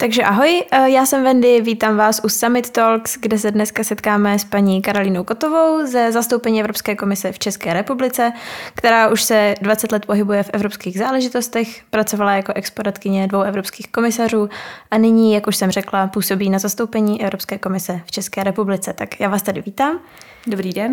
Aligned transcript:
Takže 0.00 0.22
ahoj, 0.22 0.64
eh, 0.70 0.90
já 0.90 1.06
jsem 1.06 1.24
Wendy, 1.24 1.60
vítám 1.60 1.96
vás 1.96 2.20
u 2.24 2.28
Summit 2.28 2.70
Talks, 2.70 3.18
kde 3.18 3.38
se 3.38 3.50
dneska 3.50 3.84
setkáme 3.84 4.38
s 4.38 4.44
paní 4.44 4.82
Karolínou 4.82 5.24
Kotovou 5.24 5.86
ze 5.86 6.12
zastoupení 6.12 6.60
Evropské 6.60 6.96
komise 6.96 7.32
v 7.32 7.38
České 7.38 7.72
republice, 7.72 8.32
která 8.74 9.08
už 9.08 9.22
se 9.22 9.54
20 9.60 9.92
let 9.92 10.06
pohybuje 10.06 10.42
v 10.42 10.50
evropských 10.52 10.98
záležitostech, 10.98 11.82
pracovala 11.90 12.32
jako 12.32 12.52
exportkyně 12.56 13.26
dvou 13.26 13.40
evropských 13.40 13.88
komisařů 13.92 14.48
a 14.90 14.98
nyní, 14.98 15.34
jak 15.34 15.46
už 15.46 15.56
jsem 15.56 15.70
řekla, 15.70 16.06
působí 16.06 16.50
na 16.50 16.58
zastoupení 16.58 17.22
Evropské 17.24 17.58
komise 17.58 18.00
v 18.06 18.10
České 18.10 18.44
republice. 18.44 18.92
Tak 18.92 19.20
já 19.20 19.28
vás 19.28 19.42
tady 19.42 19.62
vítám. 19.62 20.00
Dobrý 20.46 20.72
den. 20.72 20.90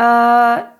Uh, 0.00 0.77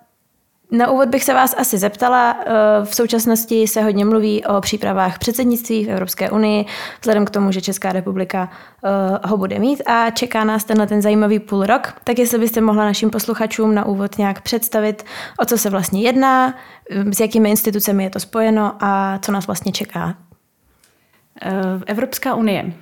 na 0.71 0.91
úvod 0.91 1.09
bych 1.09 1.25
se 1.25 1.35
vás 1.35 1.55
asi 1.59 1.79
zeptala. 1.79 2.37
Eh, 2.41 2.53
v 2.84 2.95
současnosti 2.95 3.66
se 3.66 3.82
hodně 3.82 4.05
mluví 4.05 4.45
o 4.45 4.61
přípravách 4.61 5.19
předsednictví 5.19 5.84
v 5.84 5.91
Evropské 5.91 6.30
unii, 6.30 6.64
vzhledem 7.01 7.25
k 7.25 7.30
tomu, 7.30 7.52
že 7.52 7.61
Česká 7.61 7.93
republika 7.93 8.51
eh, 8.84 9.29
ho 9.29 9.37
bude 9.37 9.59
mít 9.59 9.83
a 9.87 10.11
čeká 10.11 10.45
nás 10.45 10.65
tenhle 10.65 10.87
ten 10.87 11.02
zajímavý 11.02 11.39
půl 11.39 11.66
rok. 11.66 11.95
Tak 12.05 12.19
jestli 12.19 12.39
byste 12.39 12.61
mohla 12.61 12.84
našim 12.84 13.11
posluchačům 13.11 13.75
na 13.75 13.87
úvod 13.87 14.19
nějak 14.19 14.41
představit, 14.41 15.05
o 15.39 15.45
co 15.45 15.59
se 15.59 15.70
vlastně 15.70 16.02
jedná, 16.02 16.55
eh, 16.91 17.14
s 17.14 17.20
jakými 17.20 17.50
institucemi 17.50 18.05
je 18.05 18.11
to 18.11 18.20
spojeno 18.20 18.77
a 18.80 19.19
co 19.23 19.33
nás 19.33 19.47
vlastně 19.47 19.73
čeká. 19.73 20.14
Evropská 21.87 22.34
unie 22.34 22.73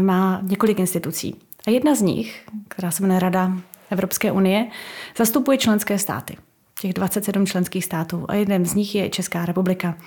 má 0.00 0.40
několik 0.42 0.78
institucí. 0.78 1.36
A 1.66 1.70
jedna 1.70 1.94
z 1.94 2.02
nich, 2.02 2.46
která 2.68 2.90
se 2.90 3.02
jmenuje 3.02 3.20
Rada 3.20 3.52
Evropské 3.90 4.32
unie, 4.32 4.66
zastupuje 5.16 5.58
členské 5.58 5.98
státy 5.98 6.36
těch 6.80 6.92
27 6.92 7.46
členských 7.46 7.84
států 7.84 8.24
a 8.28 8.34
jeden 8.34 8.66
z 8.66 8.74
nich 8.74 8.94
je 8.94 9.10
Česká 9.10 9.46
republika. 9.46 9.98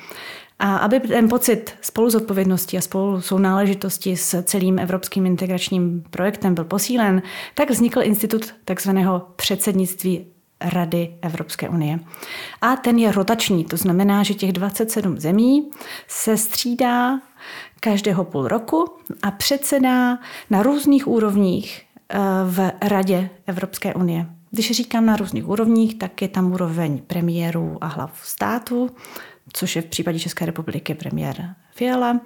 A 0.59 0.77
aby 0.77 0.99
ten 0.99 1.29
pocit 1.29 1.73
spoluzodpovědnosti 1.81 2.77
a 2.77 2.81
spolu 2.81 3.21
sounáležitosti 3.21 4.17
s 4.17 4.43
celým 4.43 4.79
evropským 4.79 5.25
integračním 5.25 6.03
projektem 6.09 6.55
byl 6.55 6.63
posílen, 6.63 7.21
tak 7.55 7.69
vznikl 7.69 8.01
institut 8.01 8.53
takzvaného 8.65 9.27
předsednictví 9.35 10.25
Rady 10.61 11.15
Evropské 11.21 11.69
unie. 11.69 11.99
A 12.61 12.75
ten 12.75 12.97
je 12.97 13.11
rotační, 13.11 13.65
to 13.65 13.77
znamená, 13.77 14.23
že 14.23 14.33
těch 14.33 14.51
27 14.51 15.19
zemí 15.19 15.69
se 16.07 16.37
střídá 16.37 17.19
každého 17.79 18.25
půl 18.25 18.47
roku 18.47 18.85
a 19.23 19.31
předsedá 19.31 20.17
na 20.49 20.63
různých 20.63 21.07
úrovních 21.07 21.81
eh, 22.09 22.19
v 22.45 22.71
Radě 22.81 23.29
Evropské 23.47 23.93
unie. 23.93 24.40
Když 24.51 24.71
říkám 24.71 25.05
na 25.05 25.15
různých 25.15 25.47
úrovních, 25.47 25.97
tak 25.97 26.21
je 26.21 26.27
tam 26.27 26.51
úroveň 26.51 27.01
premiérů 27.07 27.77
a 27.81 27.87
hlav 27.87 28.19
státu, 28.23 28.89
což 29.53 29.75
je 29.75 29.81
v 29.81 29.85
případě 29.85 30.19
České 30.19 30.45
republiky 30.45 30.93
premiér 30.93 31.55
Fiala. 31.75 32.21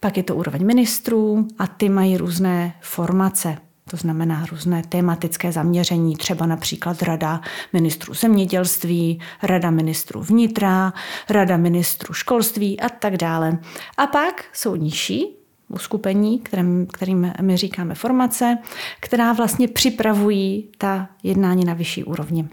Pak 0.00 0.16
je 0.16 0.22
to 0.22 0.36
úroveň 0.36 0.66
ministrů 0.66 1.48
a 1.58 1.66
ty 1.66 1.88
mají 1.88 2.16
různé 2.16 2.74
formace. 2.80 3.56
To 3.90 3.96
znamená 3.96 4.46
různé 4.46 4.82
tematické 4.88 5.52
zaměření, 5.52 6.16
třeba 6.16 6.46
například 6.46 7.02
Rada 7.02 7.40
ministrů 7.72 8.14
zemědělství, 8.14 9.20
Rada 9.42 9.70
ministrů 9.70 10.22
vnitra, 10.22 10.92
Rada 11.30 11.56
ministrů 11.56 12.14
školství 12.14 12.80
a 12.80 12.88
tak 12.88 13.16
dále. 13.16 13.58
A 13.96 14.06
pak 14.06 14.44
jsou 14.52 14.76
nižší 14.76 15.43
uskupení, 15.68 16.38
kterým, 16.38 16.86
kterým 16.92 17.32
my 17.40 17.56
říkáme 17.56 17.94
formace, 17.94 18.58
která 19.00 19.32
vlastně 19.32 19.68
připravují 19.68 20.68
ta 20.78 21.08
jednání 21.22 21.64
na 21.64 21.74
vyšší 21.74 22.04
úrovni. 22.04 22.48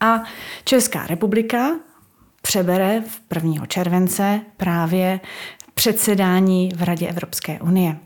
A 0.00 0.22
Česká 0.64 1.06
republika 1.06 1.70
přebere 2.42 3.00
v 3.00 3.20
1. 3.34 3.66
července 3.66 4.40
právě 4.56 5.20
předsedání 5.74 6.70
v 6.76 6.82
Radě 6.82 7.08
Evropské 7.08 7.60
unie. 7.60 7.96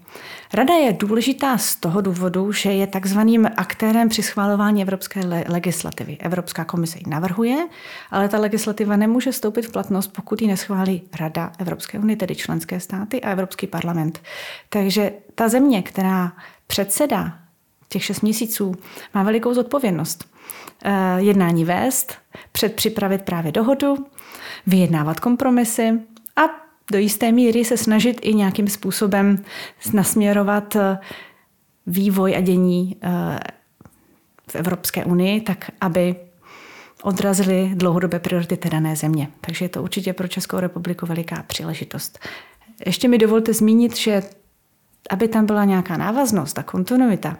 Rada 0.54 0.74
je 0.74 0.92
důležitá 0.92 1.58
z 1.58 1.76
toho 1.76 2.00
důvodu, 2.00 2.52
že 2.52 2.72
je 2.72 2.86
takzvaným 2.86 3.48
aktérem 3.56 4.08
při 4.08 4.22
schvalování 4.22 4.82
evropské 4.82 5.20
legislativy. 5.48 6.16
Evropská 6.20 6.64
komise 6.64 6.98
ji 6.98 7.04
navrhuje, 7.10 7.66
ale 8.10 8.28
ta 8.28 8.38
legislativa 8.38 8.96
nemůže 8.96 9.30
vstoupit 9.30 9.62
v 9.62 9.72
platnost, 9.72 10.08
pokud 10.08 10.42
ji 10.42 10.48
neschválí 10.48 11.02
Rada 11.20 11.52
Evropské 11.58 11.98
unie, 11.98 12.16
tedy 12.16 12.36
členské 12.36 12.80
státy 12.80 13.20
a 13.20 13.30
Evropský 13.30 13.66
parlament. 13.66 14.20
Takže 14.68 15.12
ta 15.34 15.48
země, 15.48 15.82
která 15.82 16.32
předsedá 16.66 17.38
těch 17.88 18.04
šest 18.04 18.20
měsíců, 18.20 18.74
má 19.14 19.22
velikou 19.22 19.54
zodpovědnost. 19.54 20.24
Eh, 20.84 21.16
jednání 21.16 21.64
vést, 21.64 22.14
předpřipravit 22.52 23.22
právě 23.22 23.52
dohodu, 23.52 24.06
vyjednávat 24.66 25.20
kompromisy 25.20 26.00
a 26.36 26.67
do 26.92 26.98
jisté 26.98 27.32
míry 27.32 27.64
se 27.64 27.76
snažit 27.76 28.20
i 28.22 28.34
nějakým 28.34 28.68
způsobem 28.68 29.44
nasměrovat 29.92 30.76
eh, 30.76 30.98
vývoj 31.86 32.36
a 32.36 32.40
dění 32.40 32.96
eh, 33.02 33.38
v 34.50 34.54
Evropské 34.54 35.04
unii, 35.04 35.40
tak 35.40 35.70
aby 35.80 36.16
odrazili 37.02 37.70
dlouhodobé 37.74 38.18
priority 38.18 38.70
dané 38.70 38.96
země. 38.96 39.28
Takže 39.40 39.64
je 39.64 39.68
to 39.68 39.82
určitě 39.82 40.12
pro 40.12 40.28
Českou 40.28 40.58
republiku 40.58 41.06
veliká 41.06 41.42
příležitost. 41.42 42.18
Ještě 42.86 43.08
mi 43.08 43.18
dovolte 43.18 43.54
zmínit, 43.54 43.96
že 43.96 44.22
aby 45.10 45.28
tam 45.28 45.46
byla 45.46 45.64
nějaká 45.64 45.96
návaznost 45.96 46.58
a 46.58 46.62
kontinuita, 46.62 47.36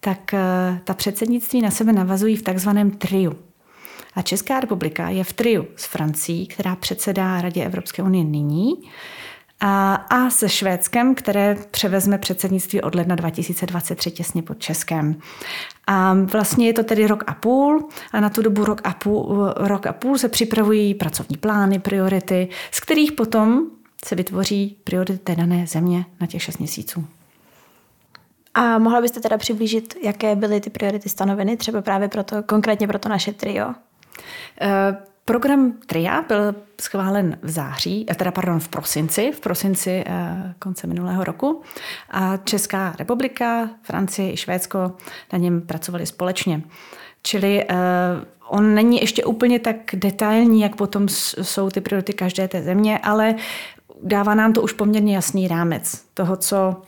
tak 0.00 0.34
eh, 0.34 0.80
ta 0.84 0.94
předsednictví 0.94 1.60
na 1.60 1.70
sebe 1.70 1.92
navazují 1.92 2.36
v 2.36 2.42
takzvaném 2.42 2.90
triu. 2.90 3.36
A 4.14 4.22
Česká 4.22 4.60
republika 4.60 5.08
je 5.08 5.24
v 5.24 5.32
triu 5.32 5.66
s 5.76 5.86
Francií, 5.86 6.46
která 6.46 6.76
předsedá 6.76 7.40
Radě 7.40 7.64
Evropské 7.64 8.02
unie 8.02 8.24
nyní, 8.24 8.74
a, 9.60 9.94
a 9.94 10.30
se 10.30 10.48
Švédskem, 10.48 11.14
které 11.14 11.56
převezme 11.70 12.18
předsednictví 12.18 12.82
od 12.82 12.94
ledna 12.94 13.14
2023 13.14 14.10
těsně 14.10 14.42
pod 14.42 14.58
Českem. 14.58 15.16
A 15.86 16.14
vlastně 16.14 16.66
je 16.66 16.72
to 16.72 16.84
tedy 16.84 17.06
rok 17.06 17.24
a 17.26 17.34
půl 17.34 17.88
a 18.12 18.20
na 18.20 18.30
tu 18.30 18.42
dobu 18.42 18.64
rok 18.64 18.80
a 18.84 18.94
půl, 18.94 19.52
rok 19.56 19.86
a 19.86 19.92
půl 19.92 20.18
se 20.18 20.28
připravují 20.28 20.94
pracovní 20.94 21.36
plány, 21.36 21.78
priority, 21.78 22.48
z 22.70 22.80
kterých 22.80 23.12
potom 23.12 23.62
se 24.04 24.14
vytvoří 24.14 24.76
priority 24.84 25.18
té 25.18 25.36
dané 25.36 25.66
země 25.66 26.04
na 26.20 26.26
těch 26.26 26.42
šest 26.42 26.58
měsíců. 26.58 27.06
A 28.54 28.78
mohla 28.78 29.00
byste 29.00 29.20
teda 29.20 29.38
přiblížit, 29.38 29.94
jaké 30.02 30.36
byly 30.36 30.60
ty 30.60 30.70
priority 30.70 31.08
stanoveny, 31.08 31.56
třeba 31.56 31.82
právě 31.82 32.08
proto, 32.08 32.42
konkrétně 32.42 32.86
pro 32.86 32.98
to 32.98 33.08
naše 33.08 33.32
trio? 33.32 33.74
Eh, 34.60 34.96
program 35.24 35.72
TRIA 35.86 36.22
byl 36.28 36.54
schválen 36.80 37.38
v 37.42 37.50
září, 37.50 38.06
eh, 38.10 38.14
teda 38.14 38.30
pardon, 38.30 38.60
v 38.60 38.68
prosinci, 38.68 39.32
v 39.32 39.40
prosinci 39.40 40.04
eh, 40.06 40.54
konce 40.58 40.86
minulého 40.86 41.24
roku 41.24 41.62
a 42.10 42.36
Česká 42.36 42.94
republika, 42.98 43.70
Francie 43.82 44.32
i 44.32 44.36
Švédsko 44.36 44.92
na 45.32 45.38
něm 45.38 45.60
pracovali 45.60 46.06
společně. 46.06 46.62
Čili 47.26 47.66
on 48.48 48.74
není 48.74 49.00
ještě 49.00 49.24
úplně 49.24 49.58
tak 49.58 49.76
detailní, 49.94 50.60
jak 50.60 50.76
potom 50.76 51.08
jsou 51.08 51.70
ty 51.70 51.80
priority 51.80 52.12
každé 52.12 52.48
té 52.48 52.62
země, 52.62 52.98
ale 52.98 53.34
dává 54.02 54.34
nám 54.34 54.52
to 54.52 54.62
už 54.62 54.72
poměrně 54.72 55.14
jasný 55.14 55.48
rámec 55.48 56.04
toho, 56.14 56.36
co 56.36 56.82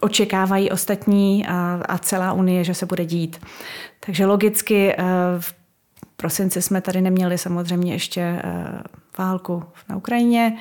očekávají 0.00 0.70
ostatní 0.70 1.46
a, 1.46 1.80
a 1.88 1.98
celá 1.98 2.32
Unie, 2.32 2.64
že 2.64 2.74
se 2.74 2.86
bude 2.86 3.04
dít. 3.04 3.40
Takže 4.00 4.26
logicky 4.26 4.96
v 5.38 5.55
prosinci 6.16 6.62
jsme 6.62 6.80
tady 6.80 7.00
neměli 7.00 7.38
samozřejmě 7.38 7.92
ještě 7.92 8.20
eh, 8.20 8.82
válku 9.18 9.64
na 9.88 9.96
Ukrajině. 9.96 10.56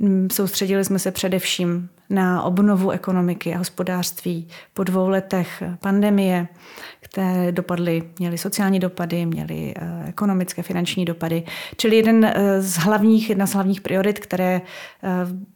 Mm, 0.00 0.28
soustředili 0.32 0.84
jsme 0.84 0.98
se 0.98 1.10
především 1.10 1.88
na 2.10 2.42
obnovu 2.42 2.90
ekonomiky 2.90 3.54
a 3.54 3.58
hospodářství 3.58 4.48
po 4.74 4.84
dvou 4.84 5.08
letech 5.08 5.62
pandemie, 5.80 6.48
které 7.00 7.52
dopadly, 7.52 8.02
měly 8.18 8.38
sociální 8.38 8.80
dopady, 8.80 9.26
měly 9.26 9.74
eh, 9.76 10.08
ekonomické, 10.08 10.62
finanční 10.62 11.04
dopady. 11.04 11.42
Čili 11.76 11.96
jeden 11.96 12.24
eh, 12.24 12.62
z 12.62 12.76
hlavních, 12.76 13.28
jedna 13.28 13.46
z 13.46 13.52
hlavních 13.52 13.80
priorit, 13.80 14.18
které 14.18 14.60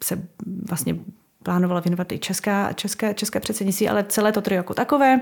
se 0.04 0.22
vlastně 0.68 0.96
plánovala 1.42 1.80
věnovat 1.80 2.12
i 2.12 2.18
česká, 2.18 2.72
české, 2.72 3.14
české 3.14 3.40
předsednictví, 3.40 3.88
ale 3.88 4.04
celé 4.04 4.32
to 4.32 4.40
trio 4.40 4.56
jako 4.56 4.74
takové 4.74 5.20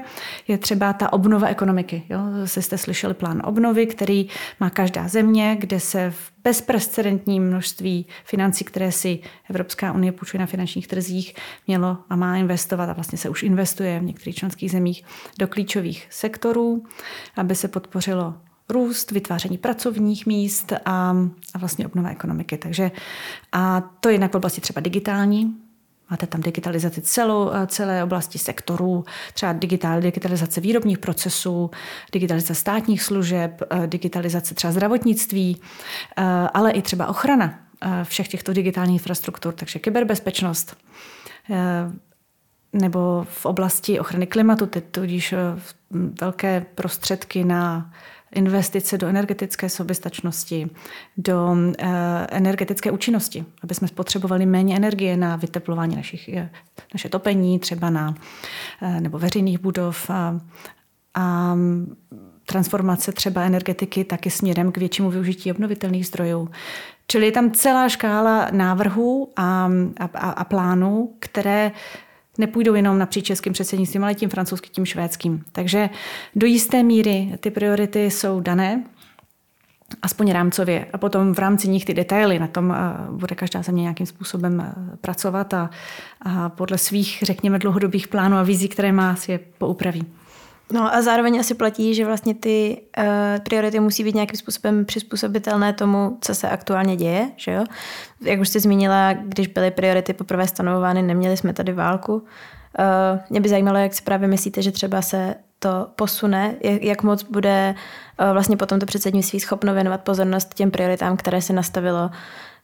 je 0.49 0.59
třeba 0.59 0.93
ta 0.93 1.13
obnova 1.13 1.49
ekonomiky. 1.49 2.03
Jo? 2.09 2.19
Zase 2.41 2.63
jste 2.63 2.79
slyšeli 2.79 3.15
plán 3.15 3.43
obnovy, 3.45 3.87
který 3.87 4.29
má 4.61 4.71
každá 4.71 5.09
země, 5.09 5.57
kde 5.61 5.81
se 5.81 6.11
v 6.11 6.33
bezprecedentním 6.45 7.43
množství 7.43 8.07
financí, 8.25 8.65
které 8.65 8.93
si 8.93 9.19
Evropská 9.51 9.93
unie 9.93 10.13
půjčuje 10.13 10.41
na 10.41 10.47
finančních 10.47 10.87
trzích, 10.87 11.35
mělo 11.67 11.99
a 12.11 12.17
má 12.17 12.37
investovat 12.37 12.91
a 12.91 12.93
vlastně 12.93 13.19
se 13.19 13.29
už 13.29 13.43
investuje 13.43 14.01
v 14.01 14.05
některých 14.05 14.37
členských 14.37 14.71
zemích 14.71 15.05
do 15.39 15.49
klíčových 15.49 16.07
sektorů, 16.11 16.85
aby 17.37 17.55
se 17.55 17.69
podpořilo 17.69 18.35
růst, 18.69 19.11
vytváření 19.11 19.59
pracovních 19.59 20.27
míst 20.27 20.73
a, 20.73 21.17
a 21.55 21.59
vlastně 21.59 21.87
obnova 21.87 22.09
ekonomiky. 22.09 22.59
Takže 22.59 22.91
a 23.53 23.81
to 23.81 24.09
je 24.09 24.15
jinak 24.15 24.33
v 24.33 24.37
oblasti 24.37 24.61
třeba 24.61 24.81
digitální, 24.81 25.57
Máte 26.11 26.27
tam 26.27 26.41
digitalizaci 26.41 27.01
celou, 27.03 27.51
eh, 27.51 27.67
celé 27.67 28.05
oblasti 28.05 28.39
sektorů, 28.39 29.05
třeba 29.35 29.53
digital, 29.53 30.01
digitalizace 30.01 30.61
výrobních 30.61 30.99
procesů, 30.99 31.71
digitalizace 32.13 32.55
státních 32.55 33.03
služeb, 33.03 33.63
eh, 33.71 33.87
digitalizace 33.87 34.55
třeba 34.55 34.73
zdravotnictví, 34.73 35.61
eh, 36.17 36.25
ale 36.55 36.71
i 36.71 36.83
třeba 36.83 37.07
ochrana 37.07 37.59
všech 38.05 38.29
těchto 38.29 38.53
digitálních 38.53 39.01
infrastruktur, 39.01 39.55
takže 39.55 39.79
kyberbezpečnost. 39.79 40.77
nebo 42.73 43.27
v 43.29 43.47
oblasti 43.47 44.01
ochrany 44.01 44.27
klimatu, 44.27 44.67
teď 44.67 44.85
tudíž 44.91 45.35
velké 46.21 46.67
prostředky 46.75 47.45
na 47.45 47.93
investice 48.33 48.99
do 48.99 49.07
energetické 49.07 49.69
soběstačnosti, 49.69 50.71
do 51.17 51.57
energetické 52.31 52.91
účinnosti, 52.91 53.45
aby 53.63 53.75
jsme 53.75 53.89
spotřebovali 53.89 54.47
méně 54.47 54.77
energie 54.77 55.17
na 55.17 55.37
vyteplování 55.37 55.97
našich, 55.97 56.31
naše 56.95 57.09
topení, 57.09 57.59
třeba 57.59 57.91
na 57.91 58.15
nebo 59.01 59.19
veřejných 59.19 59.59
budov 59.59 60.11
a, 60.11 60.41
a 61.15 61.57
transformace 62.47 63.13
třeba 63.13 63.43
energetiky 63.43 64.05
taky 64.05 64.31
směrem 64.31 64.73
k 64.73 64.79
většímu 64.79 65.11
využití 65.11 65.53
obnovitelných 65.53 66.07
zdrojů. 66.07 66.49
Čili 67.07 67.27
je 67.27 67.33
tam 67.33 67.51
celá 67.51 67.89
škála 67.89 68.49
návrhů 68.51 69.33
a, 69.37 69.71
a, 70.01 70.31
a 70.31 70.45
plánů, 70.45 71.15
které 71.19 71.73
nepůjdou 72.39 72.75
jenom 72.75 72.99
napříč 72.99 73.27
českým 73.27 73.53
předsednictvím, 73.53 74.05
ale 74.05 74.15
tím 74.15 74.31
francouzským, 74.31 74.73
tím 74.73 74.85
švédským. 74.85 75.45
Takže 75.53 75.91
do 76.37 76.47
jisté 76.47 76.83
míry 76.83 77.33
ty 77.41 77.51
priority 77.51 78.11
jsou 78.11 78.41
dané, 78.41 78.85
aspoň 80.03 80.33
rámcově. 80.33 80.87
A 80.93 80.99
potom 80.99 81.35
v 81.35 81.39
rámci 81.39 81.69
nich 81.69 81.85
ty 81.85 81.95
detaily, 81.95 82.39
na 82.39 82.47
tom 82.47 82.73
eh, 82.73 82.77
bude 83.11 83.35
každá 83.35 83.63
země 83.63 83.83
nějakým 83.83 84.07
způsobem 84.07 84.61
eh, 84.61 84.97
pracovat 84.97 85.55
a, 85.55 85.71
a 86.23 86.49
podle 86.49 86.79
svých, 86.79 87.19
řekněme, 87.23 87.59
dlouhodobých 87.59 88.09
plánů 88.09 88.37
a 88.37 88.43
vizí, 88.43 88.69
které 88.69 88.93
má, 88.93 89.17
si 89.17 89.33
je 89.33 89.41
poupraví. 89.59 90.07
No 90.73 90.95
a 90.95 91.03
zároveň 91.03 91.41
asi 91.41 91.55
platí, 91.55 91.95
že 91.95 92.07
vlastně 92.07 92.35
ty 92.35 92.83
uh, 92.99 93.05
priority 93.45 93.81
musí 93.81 94.05
být 94.05 94.15
nějakým 94.15 94.39
způsobem 94.39 94.85
přizpůsobitelné 94.85 95.73
tomu, 95.73 96.19
co 96.21 96.35
se 96.35 96.49
aktuálně 96.49 96.97
děje, 96.97 97.31
že 97.37 97.53
jo? 97.53 97.65
Jak 98.21 98.41
už 98.41 98.49
jste 98.49 98.61
zmínila, 98.61 99.13
když 99.13 99.47
byly 99.47 99.71
priority 99.71 100.13
poprvé 100.13 100.49
stanovovány, 100.49 101.03
neměli 101.03 101.37
jsme 101.37 101.53
tady 101.53 101.73
válku. 101.73 102.15
Uh, 102.15 102.25
mě 103.31 103.41
by 103.41 103.49
zajímalo, 103.49 103.79
jak 103.79 103.95
si 103.95 104.03
právě 104.03 104.29
myslíte, 104.29 104.63
že 104.63 104.73
třeba 104.73 105.03
se 105.03 105.35
to 105.59 105.89
posune, 105.97 106.55
jak, 106.65 106.83
jak 106.83 107.03
moc 107.03 107.23
bude 107.23 107.75
uh, 108.21 108.33
vlastně 108.33 108.57
potom 108.57 108.79
to 108.79 108.87
předsednictví 108.87 109.41
schopno 109.41 109.75
věnovat 109.75 110.01
pozornost 110.01 110.55
těm 110.55 110.71
prioritám, 110.71 111.17
které 111.17 111.43
se 111.43 111.53
nastavilo, 111.53 112.11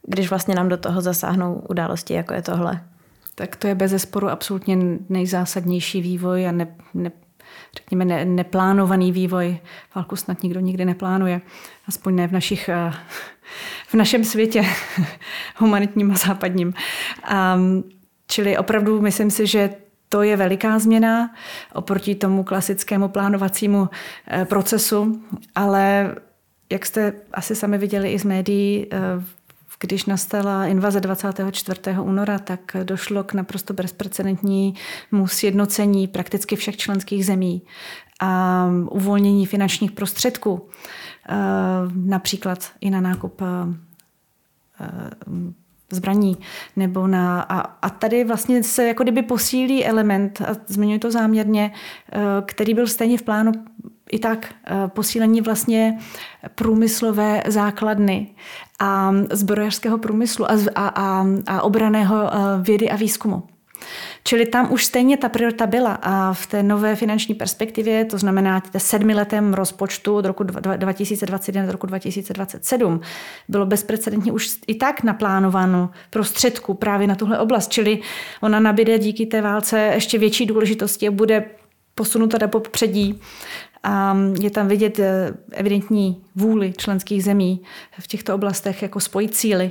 když 0.03 0.31
vlastně 0.31 0.55
nám 0.55 0.69
do 0.69 0.77
toho 0.77 1.01
zasáhnou 1.01 1.62
události, 1.69 2.15
jako 2.15 2.35
je 2.35 2.43
tohle. 2.43 2.81
Tak 3.35 3.56
to 3.56 3.67
je 3.67 3.75
bez 3.75 3.91
zesporu 3.91 4.29
absolutně 4.29 4.79
nejzásadnější 5.09 6.01
vývoj 6.01 6.49
a 6.49 6.53
ne, 6.53 6.67
ne, 6.95 7.11
řekněme, 7.77 8.05
ne, 8.05 8.25
neplánovaný 8.25 9.12
vývoj. 9.12 9.59
Válku 9.95 10.17
snad 10.17 10.43
nikdo 10.43 10.61
nikdy 10.61 10.85
neplánuje, 10.85 11.41
aspoň 11.89 12.15
ne 12.15 12.29
v, 12.29 12.33
našich, 12.33 12.69
eh, 12.69 12.93
v 13.89 13.95
našem 13.95 14.25
světě 14.25 14.65
humanitním 15.56 16.12
a 16.12 16.15
západním. 16.15 16.75
Um, 17.55 17.85
čili 18.27 18.59
opravdu 18.59 19.01
myslím 19.01 19.31
si, 19.31 19.47
že 19.47 19.71
to 20.09 20.23
je 20.23 20.37
veliká 20.37 20.79
změna 20.79 21.35
oproti 21.75 22.15
tomu 22.15 22.45
klasickému 22.45 23.09
plánovacímu 23.09 23.89
eh, 24.29 24.45
procesu, 24.45 25.23
ale 25.55 26.15
jak 26.73 26.87
jste 26.87 27.12
asi 27.33 27.56
sami 27.56 27.79
viděli 27.79 28.12
i 28.12 28.19
z 28.19 28.25
médií, 28.25 28.87
eh, 28.93 28.99
když 29.81 30.05
nastala 30.05 30.67
invaze 30.67 31.00
24. 31.00 31.81
února, 32.00 32.38
tak 32.38 32.76
došlo 32.82 33.25
k 33.25 33.32
naprosto 33.35 33.75
bezprecedentnímu 33.75 35.26
sjednocení 35.26 36.09
prakticky 36.09 36.56
všech 36.56 36.76
členských 36.76 37.26
zemí 37.26 37.62
a 38.21 38.67
uvolnění 38.91 39.47
finančních 39.47 39.93
prostředků, 39.93 40.69
eh, 41.29 41.35
například 41.94 42.73
i 42.81 42.91
na 42.91 43.00
nákup 43.00 43.43
eh, 43.43 44.87
zbraní. 45.91 46.37
Nebo 46.77 47.06
na, 47.06 47.41
a, 47.41 47.61
a 47.61 47.91
tady 47.91 48.25
vlastně 48.25 48.62
se 48.62 48.85
jako 48.85 49.03
kdyby 49.03 49.23
posílí 49.23 49.85
element, 49.85 50.41
a 50.41 50.56
zmiňuji 50.67 50.99
to 50.99 51.11
záměrně, 51.11 51.73
eh, 52.12 52.19
který 52.47 52.75
byl 52.75 52.87
stejně 52.87 53.19
v 53.19 53.23
plánu 53.23 53.53
i 54.12 54.19
tak 54.19 54.55
posílení 54.87 55.41
vlastně 55.41 55.99
průmyslové 56.55 57.43
základny 57.47 58.35
a 58.81 59.15
zbrojařského 59.31 59.99
průmyslu 59.99 60.50
a, 60.50 60.55
a, 60.75 60.88
a, 60.88 61.26
a 61.47 61.62
obraného 61.62 62.31
vědy 62.62 62.91
a 62.91 62.97
výzkumu. 62.97 63.43
Čili 64.25 64.47
tam 64.47 64.73
už 64.73 64.85
stejně 64.85 65.17
ta 65.17 65.29
priorita 65.29 65.67
byla 65.67 65.99
a 66.03 66.32
v 66.32 66.47
té 66.47 66.62
nové 66.62 66.97
finanční 66.97 67.35
perspektivě, 67.35 68.05
to 68.05 68.19
znamená 68.19 68.61
v 68.61 68.82
sedmiletém 68.82 69.55
rozpočtu 69.55 70.17
od 70.17 70.25
roku 70.25 70.44
2021 70.44 71.67
do 71.67 71.73
roku 71.73 71.87
2027, 71.87 73.00
bylo 73.49 73.67
bezprecedentně 73.67 74.32
už 74.32 74.59
i 74.67 74.75
tak 74.75 75.03
naplánováno 75.03 75.91
prostředku 76.11 76.75
právě 76.75 77.06
na 77.06 77.15
tuhle 77.15 77.38
oblast. 77.38 77.73
Čili 77.73 78.00
ona 78.41 78.61
nabíde 78.61 78.99
díky 78.99 79.27
té 79.27 79.43
válce 79.43 79.91
ještě 79.94 80.19
větší 80.19 80.47
důležitosti 80.47 81.09
a 81.09 81.11
bude 81.11 81.44
posunuta 81.94 82.38
do 82.38 82.49
popředí 82.49 83.20
a 83.85 84.17
je 84.41 84.51
tam 84.51 84.69
vidět 84.69 84.99
eh, 84.99 85.35
evidentní 85.53 86.25
vůli 86.35 86.73
členských 86.73 87.25
zemí 87.25 87.61
v 87.99 88.07
těchto 88.07 88.35
oblastech 88.35 88.83
jako 88.83 89.01
spojit 89.01 89.35
síly 89.35 89.71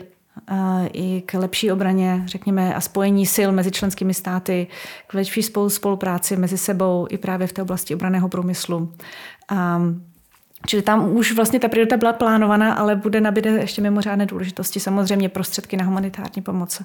i 0.94 1.24
k 1.26 1.34
lepší 1.34 1.72
obraně, 1.72 2.24
řekněme, 2.26 2.76
a 2.76 2.82
spojení 2.82 3.26
sil 3.36 3.50
mezi 3.52 3.72
členskými 3.72 4.14
státy, 4.14 4.68
k 5.08 5.14
lepší 5.14 5.44
spolupráci 5.68 6.38
mezi 6.38 6.58
sebou 6.58 7.08
i 7.10 7.18
právě 7.18 7.48
v 7.48 7.54
té 7.54 7.62
oblasti 7.62 7.96
obraného 7.96 8.30
průmyslu. 8.30 8.94
Čili 10.66 10.82
tam 10.82 11.16
už 11.16 11.32
vlastně 11.32 11.60
ta 11.60 11.68
priorita 11.68 11.98
byla 11.98 12.14
plánovaná, 12.14 12.74
ale 12.74 12.96
bude 12.96 13.22
nabíde 13.22 13.50
ještě 13.50 13.82
mimořádné 13.82 14.26
důležitosti. 14.26 14.80
Samozřejmě 14.80 15.30
prostředky 15.30 15.78
na 15.78 15.86
humanitární 15.86 16.42
pomoc. 16.42 16.82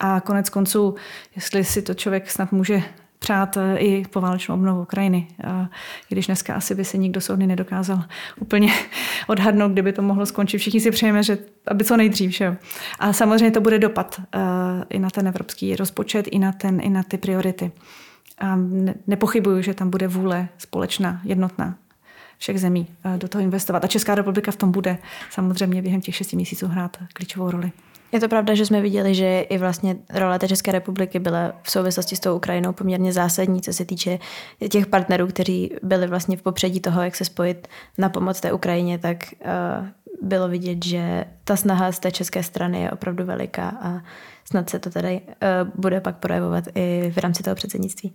A 0.00 0.20
konec 0.20 0.50
konců, 0.50 0.94
jestli 1.34 1.64
si 1.64 1.82
to 1.82 1.94
člověk 1.94 2.30
snad 2.30 2.52
může 2.52 2.82
přát 3.18 3.56
eh, 3.56 3.76
i 3.78 4.04
poválečnou 4.10 4.54
obnovu 4.54 4.82
Ukrajiny. 4.82 5.28
A 5.46 5.68
když 6.08 6.26
dneska 6.26 6.54
asi 6.54 6.74
by 6.74 6.84
se 6.84 6.98
nikdo 6.98 7.20
soudny 7.20 7.46
nedokázal 7.46 8.04
úplně 8.40 8.72
odhadnout, 9.26 9.72
kdyby 9.72 9.92
to 9.92 10.02
mohlo 10.02 10.26
skončit. 10.26 10.58
Všichni 10.58 10.80
si 10.80 10.90
přejeme, 10.90 11.22
že 11.22 11.38
aby 11.68 11.84
co 11.84 11.96
nejdřív. 11.96 12.30
Že? 12.30 12.56
A 12.98 13.12
samozřejmě 13.12 13.50
to 13.50 13.60
bude 13.60 13.78
dopad 13.78 14.20
uh, 14.20 14.42
i 14.90 14.98
na 14.98 15.10
ten 15.10 15.28
evropský 15.28 15.76
rozpočet, 15.76 16.26
i 16.30 16.38
na, 16.38 16.52
ten, 16.52 16.80
i 16.82 16.88
na 16.88 17.02
ty 17.02 17.18
priority. 17.18 17.72
A 18.38 18.56
ne, 18.56 18.94
nepochybuju, 19.06 19.62
že 19.62 19.74
tam 19.74 19.90
bude 19.90 20.08
vůle 20.08 20.48
společná, 20.58 21.20
jednotná 21.24 21.74
všech 22.38 22.60
zemí 22.60 22.86
uh, 23.04 23.18
do 23.18 23.28
toho 23.28 23.42
investovat. 23.42 23.84
A 23.84 23.88
Česká 23.88 24.14
republika 24.14 24.50
v 24.50 24.56
tom 24.56 24.72
bude 24.72 24.98
samozřejmě 25.30 25.82
během 25.82 26.00
těch 26.00 26.16
šesti 26.16 26.36
měsíců 26.36 26.66
hrát 26.66 26.96
klíčovou 27.12 27.50
roli. 27.50 27.72
Je 28.12 28.20
to 28.20 28.28
pravda, 28.28 28.54
že 28.54 28.66
jsme 28.66 28.80
viděli, 28.80 29.14
že 29.14 29.40
i 29.40 29.58
vlastně 29.58 29.96
role 30.14 30.38
té 30.38 30.48
České 30.48 30.72
republiky 30.72 31.18
byla 31.18 31.52
v 31.62 31.70
souvislosti 31.70 32.16
s 32.16 32.20
tou 32.20 32.36
Ukrajinou 32.36 32.72
poměrně 32.72 33.12
zásadní, 33.12 33.60
co 33.60 33.72
se 33.72 33.84
týče 33.84 34.18
těch 34.70 34.86
partnerů, 34.86 35.26
kteří 35.26 35.70
byli 35.82 36.06
vlastně 36.06 36.36
v 36.36 36.42
popředí 36.42 36.80
toho, 36.80 37.02
jak 37.02 37.16
se 37.16 37.24
spojit 37.24 37.68
na 37.98 38.08
pomoc 38.08 38.40
té 38.40 38.52
Ukrajině, 38.52 38.98
tak 38.98 39.16
uh, 39.44 40.28
bylo 40.28 40.48
vidět, 40.48 40.84
že 40.84 41.24
ta 41.44 41.56
snaha 41.56 41.92
z 41.92 41.98
té 41.98 42.12
české 42.12 42.42
strany 42.42 42.82
je 42.82 42.90
opravdu 42.90 43.24
veliká 43.24 43.68
a 43.68 44.00
snad 44.44 44.70
se 44.70 44.78
to 44.78 44.90
tady 44.90 45.20
uh, 45.20 45.70
bude 45.74 46.00
pak 46.00 46.16
projevovat 46.16 46.64
i 46.74 47.12
v 47.14 47.18
rámci 47.18 47.42
toho 47.42 47.56
předsednictví. 47.56 48.12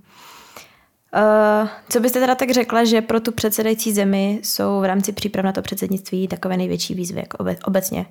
Uh, 1.16 1.70
co 1.90 2.00
byste 2.00 2.20
teda 2.20 2.36
tak 2.36 2.52
řekla, 2.52 2.84
že 2.84 3.02
pro 3.02 3.20
tu 3.20 3.32
předsedající 3.32 3.94
zemi 3.94 4.40
jsou 4.44 4.80
v 4.80 4.86
rámci 4.86 5.12
příprav 5.12 5.46
na 5.46 5.52
to 5.52 5.62
předsednictví 5.62 6.28
takové 6.28 6.58
největší 6.58 6.96
výzvy 6.96 7.20
jako 7.20 7.38
obecně 7.66 8.06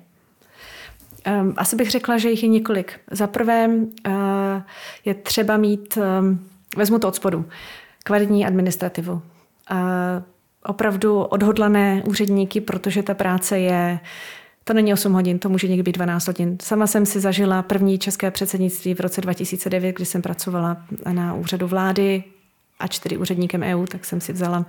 Um, 1.27 1.53
asi 1.57 1.75
bych 1.75 1.91
řekla, 1.91 2.17
že 2.17 2.29
jich 2.29 2.43
je 2.43 2.49
několik. 2.49 2.99
Za 3.11 3.27
prvé 3.27 3.67
uh, 3.67 4.13
je 5.05 5.13
třeba 5.13 5.57
mít, 5.57 5.97
um, 5.97 6.47
vezmu 6.77 6.99
to 6.99 7.07
od 7.07 7.15
spodu, 7.15 7.45
kvalitní 8.03 8.45
administrativu. 8.45 9.13
Uh, 9.13 9.21
opravdu 10.65 11.19
odhodlané 11.19 12.03
úředníky, 12.05 12.61
protože 12.61 13.03
ta 13.03 13.13
práce 13.13 13.59
je 13.59 13.99
to 14.63 14.73
není 14.73 14.93
8 14.93 15.13
hodin, 15.13 15.39
to 15.39 15.49
může 15.49 15.67
někdy 15.67 15.83
být 15.83 15.95
12 15.95 16.27
hodin. 16.27 16.57
Sama 16.61 16.87
jsem 16.87 17.05
si 17.05 17.19
zažila 17.19 17.61
první 17.61 17.99
české 17.99 18.31
předsednictví 18.31 18.93
v 18.93 18.99
roce 18.99 19.21
2009, 19.21 19.95
kdy 19.95 20.05
jsem 20.05 20.21
pracovala 20.21 20.77
na 21.11 21.33
úřadu 21.33 21.67
vlády 21.67 22.23
a 22.79 22.87
čtyři 22.87 23.17
úředníkem 23.17 23.63
EU, 23.63 23.85
tak 23.85 24.05
jsem 24.05 24.21
si 24.21 24.33
vzala 24.33 24.65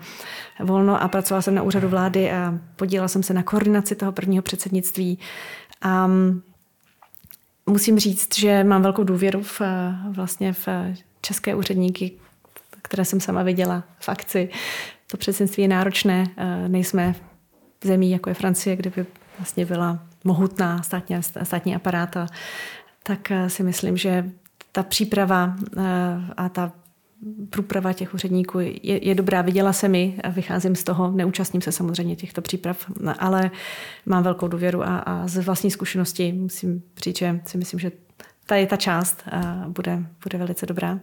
volno 0.60 1.02
a 1.02 1.08
pracovala 1.08 1.42
jsem 1.42 1.54
na 1.54 1.62
úřadu 1.62 1.88
vlády 1.88 2.32
a 2.32 2.58
podílela 2.76 3.08
jsem 3.08 3.22
se 3.22 3.34
na 3.34 3.42
koordinaci 3.42 3.94
toho 3.94 4.12
prvního 4.12 4.42
předsednictví. 4.42 5.18
A 5.82 6.10
musím 7.66 7.98
říct, 7.98 8.38
že 8.38 8.64
mám 8.64 8.82
velkou 8.82 9.04
důvěru 9.04 9.42
v, 9.42 9.60
vlastně 10.10 10.52
v 10.52 10.68
české 11.20 11.54
úředníky, 11.54 12.12
které 12.82 13.04
jsem 13.04 13.20
sama 13.20 13.42
viděla 13.42 13.84
v 14.00 14.08
akci. 14.08 14.48
To 15.10 15.16
předsednictví 15.16 15.62
je 15.62 15.68
náročné, 15.68 16.26
nejsme 16.68 17.14
v 17.84 17.86
zemí, 17.86 18.10
jako 18.10 18.30
je 18.30 18.34
Francie, 18.34 18.76
kde 18.76 18.90
by 18.90 19.06
vlastně 19.38 19.66
byla 19.66 19.98
mohutná 20.24 20.82
státní, 20.82 21.16
státní 21.42 21.74
aparáta, 21.74 22.26
tak 23.02 23.32
si 23.48 23.62
myslím, 23.62 23.96
že 23.96 24.30
ta 24.72 24.82
příprava 24.82 25.56
a 26.36 26.48
ta 26.48 26.72
průprava 27.50 27.92
těch 27.92 28.14
úředníků 28.14 28.60
je, 28.60 29.08
je 29.08 29.14
dobrá. 29.14 29.42
Viděla 29.42 29.72
jsem 29.72 29.94
ji, 29.94 30.18
vycházím 30.28 30.76
z 30.76 30.84
toho, 30.84 31.10
neúčastním 31.10 31.62
se 31.62 31.72
samozřejmě 31.72 32.16
těchto 32.16 32.42
příprav, 32.42 32.90
ale 33.18 33.50
mám 34.06 34.22
velkou 34.22 34.48
důvěru 34.48 34.82
a, 34.82 34.98
a 34.98 35.26
z 35.26 35.44
vlastní 35.44 35.70
zkušenosti 35.70 36.32
musím 36.32 36.82
říct, 37.04 37.18
že 37.18 37.40
si 37.46 37.58
myslím, 37.58 37.80
že 37.80 37.92
tady 38.46 38.66
ta 38.66 38.76
část 38.76 39.22
bude, 39.68 40.06
bude 40.22 40.38
velice 40.38 40.66
dobrá. 40.66 41.00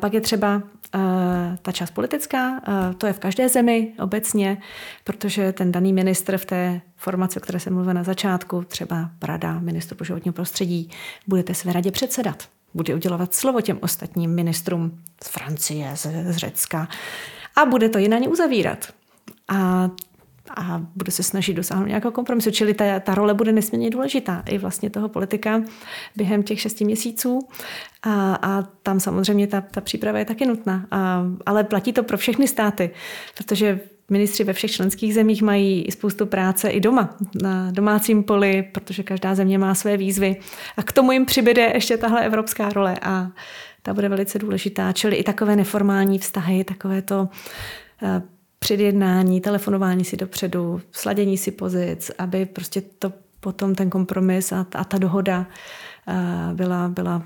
Pak 0.00 0.14
je 0.14 0.20
třeba 0.20 0.62
ta 1.62 1.72
část 1.72 1.90
politická, 1.90 2.60
to 2.98 3.06
je 3.06 3.12
v 3.12 3.18
každé 3.18 3.48
zemi 3.48 3.92
obecně, 3.98 4.58
protože 5.04 5.52
ten 5.52 5.72
daný 5.72 5.92
ministr 5.92 6.38
v 6.38 6.44
té 6.44 6.80
formaci, 6.96 7.38
o 7.38 7.42
které 7.42 7.60
jsem 7.60 7.72
mluvila 7.74 7.92
na 7.92 8.02
začátku, 8.02 8.64
třeba 8.68 9.10
Rada 9.22 9.58
ministru 9.58 9.96
pro 9.96 10.04
životního 10.04 10.32
prostředí, 10.32 10.90
budete 11.26 11.54
své 11.54 11.72
radě 11.72 11.90
předsedat. 11.90 12.48
Bude 12.74 12.94
udělovat 12.94 13.34
slovo 13.34 13.60
těm 13.60 13.78
ostatním 13.82 14.34
ministrům 14.34 15.02
z 15.24 15.28
Francie, 15.28 15.96
z, 15.96 16.06
z 16.32 16.36
Řecka 16.36 16.88
a 17.56 17.64
bude 17.64 17.88
to 17.88 17.98
jinak 17.98 18.22
uzavírat. 18.28 18.94
A 19.48 19.90
a 20.56 20.82
bude 20.96 21.12
se 21.12 21.22
snažit 21.22 21.54
dosáhnout 21.54 21.86
nějakého 21.86 22.12
kompromisu. 22.12 22.50
Čili 22.50 22.74
ta, 22.74 23.00
ta 23.00 23.14
role 23.14 23.34
bude 23.34 23.52
nesmírně 23.52 23.90
důležitá 23.90 24.42
i 24.46 24.58
vlastně 24.58 24.90
toho 24.90 25.08
politika 25.08 25.62
během 26.16 26.42
těch 26.42 26.60
šesti 26.60 26.84
měsíců. 26.84 27.48
A, 28.02 28.34
a 28.34 28.62
tam 28.62 29.00
samozřejmě 29.00 29.46
ta, 29.46 29.60
ta 29.60 29.80
příprava 29.80 30.18
je 30.18 30.24
taky 30.24 30.46
nutná. 30.46 30.86
A, 30.90 31.24
ale 31.46 31.64
platí 31.64 31.92
to 31.92 32.02
pro 32.02 32.16
všechny 32.16 32.48
státy, 32.48 32.90
protože 33.36 33.80
ministři 34.10 34.44
ve 34.44 34.52
všech 34.52 34.70
členských 34.70 35.14
zemích 35.14 35.42
mají 35.42 35.86
spoustu 35.90 36.26
práce 36.26 36.68
i 36.68 36.80
doma, 36.80 37.16
na 37.42 37.70
domácím 37.70 38.22
poli, 38.22 38.62
protože 38.62 39.02
každá 39.02 39.34
země 39.34 39.58
má 39.58 39.74
své 39.74 39.96
výzvy. 39.96 40.36
A 40.76 40.82
k 40.82 40.92
tomu 40.92 41.12
jim 41.12 41.26
přibyde 41.26 41.70
ještě 41.74 41.96
tahle 41.96 42.26
evropská 42.26 42.68
role 42.68 42.98
a 43.02 43.30
ta 43.82 43.94
bude 43.94 44.08
velice 44.08 44.38
důležitá. 44.38 44.92
Čili 44.92 45.16
i 45.16 45.22
takové 45.22 45.56
neformální 45.56 46.18
vztahy, 46.18 46.64
takové 46.64 47.02
to 47.02 47.28
eh, 48.02 48.22
předjednání, 48.58 49.40
telefonování 49.40 50.04
si 50.04 50.16
dopředu, 50.16 50.80
sladění 50.92 51.38
si 51.38 51.50
pozic, 51.50 52.10
aby 52.18 52.46
prostě 52.46 52.80
to 52.80 53.12
potom 53.40 53.74
ten 53.74 53.90
kompromis 53.90 54.52
a, 54.52 54.66
a 54.74 54.84
ta 54.84 54.98
dohoda 54.98 55.46
uh, 56.08 56.56
byla, 56.56 56.88
byla, 56.88 57.22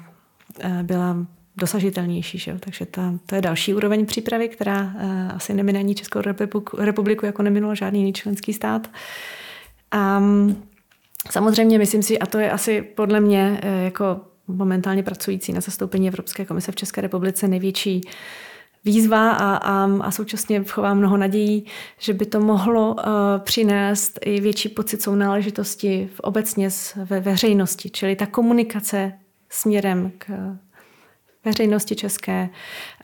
uh, 0.65 0.83
byla 0.83 1.17
dosažitelnější. 1.59 2.39
Že? 2.39 2.57
Takže 2.61 2.87
ta, 2.87 3.15
to 3.27 3.35
je 3.35 3.41
další 3.41 3.75
úroveň 3.75 4.07
přípravy, 4.07 4.49
která 4.49 4.83
uh, 4.83 5.03
asi 5.35 5.55
nemine 5.55 5.79
ani 5.79 5.95
Českou 5.95 6.21
republiku, 6.21 6.77
republiku 6.77 7.27
jako 7.27 7.43
neminul 7.43 7.75
žádný 7.75 8.01
jiný 8.01 8.13
členský 8.13 8.53
stát. 8.53 8.91
A 9.91 10.19
um, 10.19 10.63
samozřejmě 11.31 11.79
myslím 11.79 12.03
si, 12.03 12.19
a 12.19 12.27
to 12.27 12.39
je 12.39 12.51
asi 12.51 12.83
podle 12.83 13.21
mě 13.21 13.61
jako 13.85 14.21
momentálně 14.47 15.03
pracující 15.03 15.53
na 15.53 15.61
zastoupení 15.61 16.09
Evropské 16.09 16.45
komise 16.45 16.73
v 16.73 16.77
České 16.77 17.01
republice 17.01 17.49
největší 17.49 18.01
uh, 18.05 18.11
výzva 18.85 19.31
a, 19.33 19.57
a, 19.57 19.89
a 20.01 20.11
současně 20.11 20.65
chovám 20.65 20.99
mnoho 20.99 21.17
nadějí, 21.17 21.65
že 21.99 22.13
by 22.13 22.27
to 22.27 22.41
mohlo 22.41 22.95
uh, 22.95 23.03
přinést 23.39 24.19
i 24.23 24.41
větší 24.41 24.69
pocit 24.69 25.03
sounáležitosti 25.03 26.09
v 26.15 26.21
obecně 26.21 26.69
ve 26.97 27.21
veřejnosti, 27.21 27.91
čili 27.91 28.17
ta 28.17 28.27
komunikace 28.27 29.13
směrem 29.51 30.13
k 30.19 30.57
veřejnosti 31.45 31.97
české, 31.97 32.49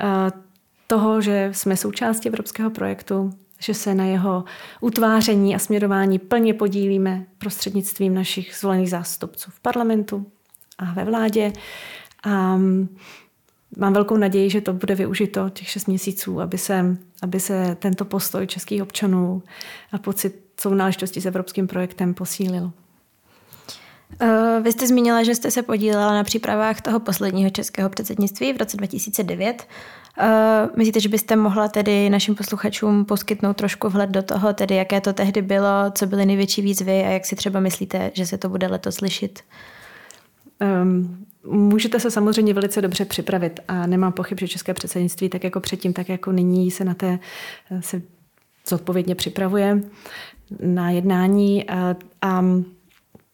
uh, 0.03 0.41
toho, 0.87 1.21
že 1.21 1.51
jsme 1.53 1.77
součástí 1.77 2.29
evropského 2.29 2.71
projektu, 2.71 3.31
že 3.59 3.75
se 3.75 3.95
na 3.95 4.05
jeho 4.05 4.45
utváření 4.81 5.55
a 5.55 5.59
směrování 5.59 6.19
plně 6.19 6.55
podílíme 6.55 7.27
prostřednictvím 7.39 8.15
našich 8.15 8.55
zvolených 8.55 8.91
zástupců 8.91 9.51
v 9.51 9.61
parlamentu 9.61 10.27
a 10.79 10.93
ve 10.93 11.05
vládě. 11.05 11.53
Um, 12.27 12.89
mám 13.77 13.93
velkou 13.93 14.17
naději, 14.17 14.51
že 14.51 14.61
to 14.61 14.73
bude 14.73 14.95
využito 14.95 15.51
těch 15.51 15.69
šest 15.69 15.87
měsíců, 15.87 16.41
aby 16.41 16.59
se, 16.59 16.97
aby 17.23 17.41
se 17.41 17.77
tento 17.81 18.05
postoj 18.05 18.47
českých 18.47 18.83
občanů 18.83 19.43
a 19.93 19.99
pocit 19.99 20.45
sounáležitosti 20.61 21.21
s 21.21 21.27
evropským 21.27 21.67
projektem 21.67 22.15
posílil. 22.15 22.73
Eh, 24.21 24.61
vy 24.63 24.73
jste 24.73 24.87
zmínila, 24.87 25.23
že 25.23 25.35
jste 25.35 25.51
se 25.51 25.63
podílela 25.63 26.15
na 26.15 26.25
přípravách 26.25 26.81
toho 26.81 27.01
posledního 27.01 27.51
českého 27.51 27.89
předsednictví 27.89 28.53
v 28.53 28.57
roce 28.57 28.77
2009. 28.77 29.67
Eh, 30.19 30.69
myslíte, 30.77 31.01
že 31.01 31.09
byste 31.09 31.37
mohla 31.37 31.69
tedy 31.69 32.11
našim 32.11 32.35
posluchačům 32.35 33.05
poskytnout 33.05 33.57
trošku 33.57 33.89
vhled 33.89 34.11
do 34.11 34.23
toho, 34.23 34.53
tedy 34.53 34.75
jaké 34.75 35.01
to 35.01 35.13
tehdy 35.13 35.43
bylo, 35.43 35.91
co 35.95 36.07
byly 36.07 36.27
největší 36.27 36.63
výzvy 36.63 37.03
a 37.05 37.09
jak 37.11 37.27
si 37.27 37.37
třeba 37.37 37.61
myslíte, 37.61 38.11
že 38.15 38.27
se 38.27 38.39
to 38.39 38.49
bude 38.49 38.67
letos 38.67 38.95
slyšet? 38.95 39.43
Um, 40.83 41.27
Můžete 41.47 42.01
se 42.01 42.11
samozřejmě 42.11 42.55
velice 42.55 42.83
dobře 42.83 43.05
připravit 43.05 43.61
a 43.69 43.87
nemám 43.87 44.13
pochyb, 44.13 44.39
že 44.41 44.49
české 44.49 44.75
předsednictví, 44.75 45.29
tak 45.29 45.45
jako 45.45 45.61
předtím, 45.61 45.93
tak 45.93 46.09
jako 46.09 46.33
nyní, 46.33 46.71
se 46.71 46.85
na 46.85 46.95
té 46.95 47.19
se 47.81 48.03
zodpovědně 48.69 49.15
připravuje 49.15 49.81
na 50.61 50.91
jednání. 50.91 51.71
A, 51.71 51.97
a 52.23 52.45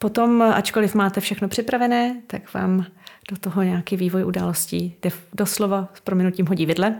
potom, 0.02 0.42
ačkoliv 0.42 0.94
máte 0.94 1.20
všechno 1.20 1.48
připravené, 1.48 2.20
tak 2.26 2.54
vám 2.54 2.86
do 3.30 3.36
toho 3.36 3.62
nějaký 3.62 3.96
vývoj 3.96 4.24
událostí 4.24 4.96
doslova 5.32 5.88
s 5.94 6.00
proměnutím 6.00 6.46
hodí 6.46 6.66
vidle, 6.66 6.94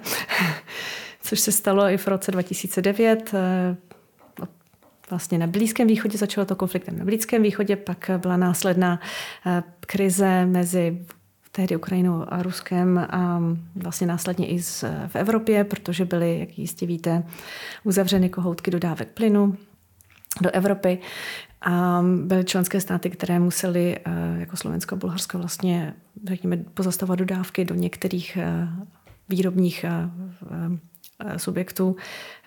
což 1.23 1.40
se 1.40 1.52
stalo 1.52 1.85
i 1.85 1.97
v 1.97 2.09
roce 2.09 2.33
2009 2.33 3.35
vlastně 5.11 5.38
na 5.38 5.47
Blízkém 5.47 5.87
východě, 5.87 6.19
začalo 6.19 6.45
to 6.45 6.57
konfliktem 6.57 6.99
na 6.99 7.04
Blízkém 7.04 7.42
východě, 7.42 7.76
pak 7.76 8.11
byla 8.16 8.37
následná 8.37 9.00
eh, 9.47 9.62
krize 9.80 10.47
mezi 10.47 11.07
tehdy 11.52 11.76
Ukrajinou 11.76 12.25
a 12.28 12.42
Ruskem 12.42 12.99
a 12.99 13.42
vlastně 13.76 14.07
následně 14.07 14.47
i 14.47 14.62
z, 14.62 14.85
v 15.07 15.16
Evropě, 15.16 15.64
protože 15.64 16.04
byly, 16.04 16.38
jak 16.38 16.59
jistě 16.59 16.87
víte, 16.87 17.23
uzavřeny 17.85 18.28
kohoutky 18.28 18.71
dodávek 18.71 19.09
plynu 19.09 19.57
do 20.40 20.50
Evropy. 20.50 20.99
A 21.62 22.02
byly 22.25 22.45
členské 22.45 22.81
státy, 22.81 23.11
které 23.11 23.38
musely, 23.38 23.99
eh, 24.05 24.40
jako 24.40 24.57
Slovensko 24.57 24.95
a 24.95 24.99
Bulharsko, 24.99 25.38
vlastně, 25.38 25.95
řekněme, 26.25 26.57
pozastavovat 26.57 27.19
dodávky 27.19 27.64
do 27.64 27.75
některých 27.75 28.37
eh, 28.37 28.69
výrobních 29.29 29.85
Eh, 31.26 31.38
subjektů, 31.38 31.97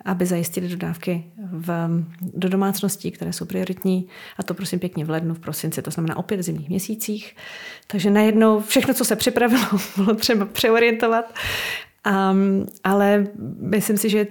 aby 0.05 0.25
zajistili 0.25 0.67
dodávky 0.67 1.23
v, 1.37 1.89
do 2.21 2.49
domácností, 2.49 3.11
které 3.11 3.33
jsou 3.33 3.45
prioritní. 3.45 4.07
A 4.37 4.43
to 4.43 4.53
prosím 4.53 4.79
pěkně 4.79 5.05
v 5.05 5.09
lednu, 5.09 5.33
v 5.33 5.39
prosinci, 5.39 5.81
to 5.81 5.91
znamená 5.91 6.17
opět 6.17 6.37
v 6.37 6.43
zimních 6.43 6.69
měsících. 6.69 7.35
Takže 7.87 8.09
najednou 8.09 8.59
všechno, 8.59 8.93
co 8.93 9.05
se 9.05 9.15
připravilo, 9.15 9.65
bylo 9.95 10.15
třeba 10.15 10.45
přeorientovat. 10.45 11.33
Um, 12.31 12.65
ale 12.83 13.27
myslím 13.59 13.97
si, 13.97 14.09
že 14.09 14.27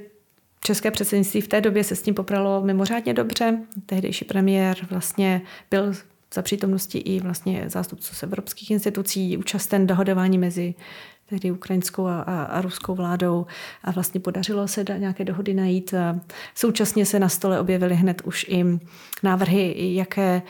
České 0.65 0.91
předsednictví 0.91 1.41
v 1.41 1.49
té 1.49 1.61
době 1.61 1.85
se 1.85 1.97
s 1.97 2.03
tím 2.03 2.15
popralo 2.15 2.63
mimořádně 2.63 3.15
dobře. 3.15 3.59
Tehdejší 3.87 4.25
premiér 4.25 4.77
vlastně 4.91 5.43
byl 5.71 5.93
za 6.35 6.43
přítomnosti 6.43 6.99
i 6.99 7.21
vlastně 7.21 7.65
zástupců 7.67 8.15
z 8.15 8.23
evropských 8.23 8.71
institucí 8.71 9.37
účasten 9.37 9.87
dohodování 9.87 10.39
mezi 10.39 10.75
tehdy 11.27 11.51
ukrajinskou 11.51 12.07
a, 12.07 12.21
a, 12.21 12.43
a 12.43 12.61
ruskou 12.61 12.95
vládou 12.95 13.47
a 13.85 13.91
vlastně 13.91 14.21
podařilo 14.21 14.69
se 14.69 14.85
da, 14.85 14.97
nějaké 14.97 15.25
dohody 15.25 15.55
najít. 15.55 15.95
Současně 16.55 17.07
se 17.07 17.19
na 17.19 17.29
stole 17.29 17.61
objevily 17.61 17.95
hned 17.95 18.23
už 18.25 18.47
i 18.49 18.65
návrhy, 19.23 19.95
jaké, 19.95 20.43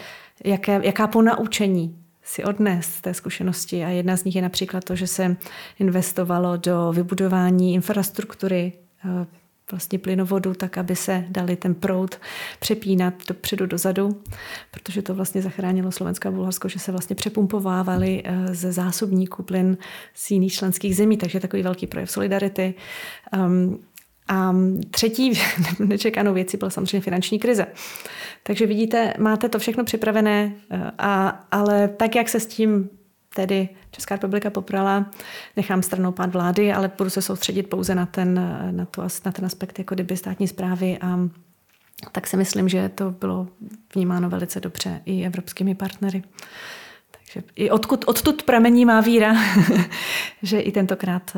jaké, 0.45 0.81
jaká 0.85 1.07
ponaučení 1.07 1.99
si 2.23 2.45
odnést 2.45 3.01
té 3.01 3.15
zkušenosti. 3.15 3.85
A 3.85 3.89
jedna 3.89 4.17
z 4.17 4.25
nich 4.25 4.37
je 4.37 4.43
například 4.43 4.85
to, 4.85 4.97
že 4.97 5.07
se 5.07 5.37
investovalo 5.79 6.57
do 6.57 6.93
vybudování 6.93 7.75
infrastruktury 7.75 8.73
vlastně 9.73 9.99
plynovodu, 9.99 10.55
tak 10.55 10.79
aby 10.79 10.97
se 10.97 11.25
dali 11.29 11.57
ten 11.57 11.75
proud 11.75 12.19
přepínat 12.61 13.15
dopředu 13.29 13.67
dozadu, 13.67 14.23
protože 14.71 15.03
to 15.03 15.15
vlastně 15.15 15.43
zachránilo 15.43 15.93
Slovensko 15.93 16.29
a 16.29 16.31
Bulharsko, 16.31 16.69
že 16.69 16.79
se 16.79 16.93
vlastně 16.93 17.17
přepumpovávali 17.17 18.23
eh, 18.25 18.55
ze 18.55 18.73
zásobníků 18.73 19.43
plyn 19.43 19.77
z 20.15 20.31
jiných 20.31 20.53
členských 20.53 20.97
zemí, 20.97 21.17
takže 21.17 21.41
takový 21.41 21.63
velký 21.63 21.87
projev 21.87 22.11
solidarity. 22.11 22.75
Um, 23.37 23.85
a 24.29 24.55
třetí 24.91 25.33
nečekanou 25.79 26.35
věcí 26.35 26.57
byla 26.57 26.71
samozřejmě 26.71 27.01
finanční 27.01 27.39
krize. 27.39 27.67
Takže 28.43 28.67
vidíte, 28.67 29.15
máte 29.19 29.49
to 29.49 29.59
všechno 29.59 29.85
připravené, 29.85 30.53
eh, 30.71 30.91
a, 30.99 31.29
ale 31.51 31.89
tak, 31.89 32.17
jak 32.17 32.29
se 32.29 32.41
s 32.41 32.47
tím 32.47 32.91
tedy 33.35 33.69
Česká 33.91 34.15
republika 34.15 34.51
poprala, 34.51 35.11
nechám 35.57 35.83
stranou 35.83 36.13
pád 36.13 36.33
vlády, 36.33 36.73
ale 36.73 36.91
budu 36.99 37.11
se 37.11 37.23
soustředit 37.23 37.63
pouze 37.63 37.95
na 37.95 38.07
ten, 38.07 38.59
na 38.71 38.85
to, 38.85 39.03
na 39.25 39.33
ten 39.33 39.45
aspekt 39.45 39.79
jako 39.79 39.95
kdyby 39.95 40.17
státní 40.17 40.49
zprávy 40.49 40.99
a 40.99 41.19
tak 42.13 42.27
si 42.27 42.37
myslím, 42.37 42.69
že 42.69 42.89
to 42.89 43.11
bylo 43.11 43.49
vnímáno 43.95 44.31
velice 44.31 44.61
dobře 44.61 45.03
i 45.05 45.27
evropskými 45.27 45.75
partnery. 45.75 46.23
Takže 47.11 47.49
i 47.55 47.71
odkud, 47.71 48.05
odtud 48.09 48.43
pramení 48.43 48.85
má 48.85 49.01
víra, 49.01 49.35
že 50.43 50.61
i 50.61 50.73
tentokrát, 50.73 51.37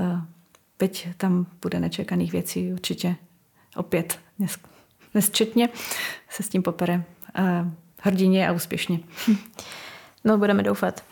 byť 0.79 1.09
tam 1.17 1.47
bude 1.63 1.81
nečekaných 1.81 2.33
věcí, 2.33 2.73
určitě 2.73 3.17
opět 3.77 4.19
nesčetně 5.15 5.69
se 6.29 6.43
s 6.43 6.49
tím 6.49 6.63
popere 6.63 7.05
hrdině 8.01 8.49
a 8.49 8.53
úspěšně. 8.53 8.99
No, 10.25 10.39
budeme 10.39 10.63
doufat. 10.63 11.05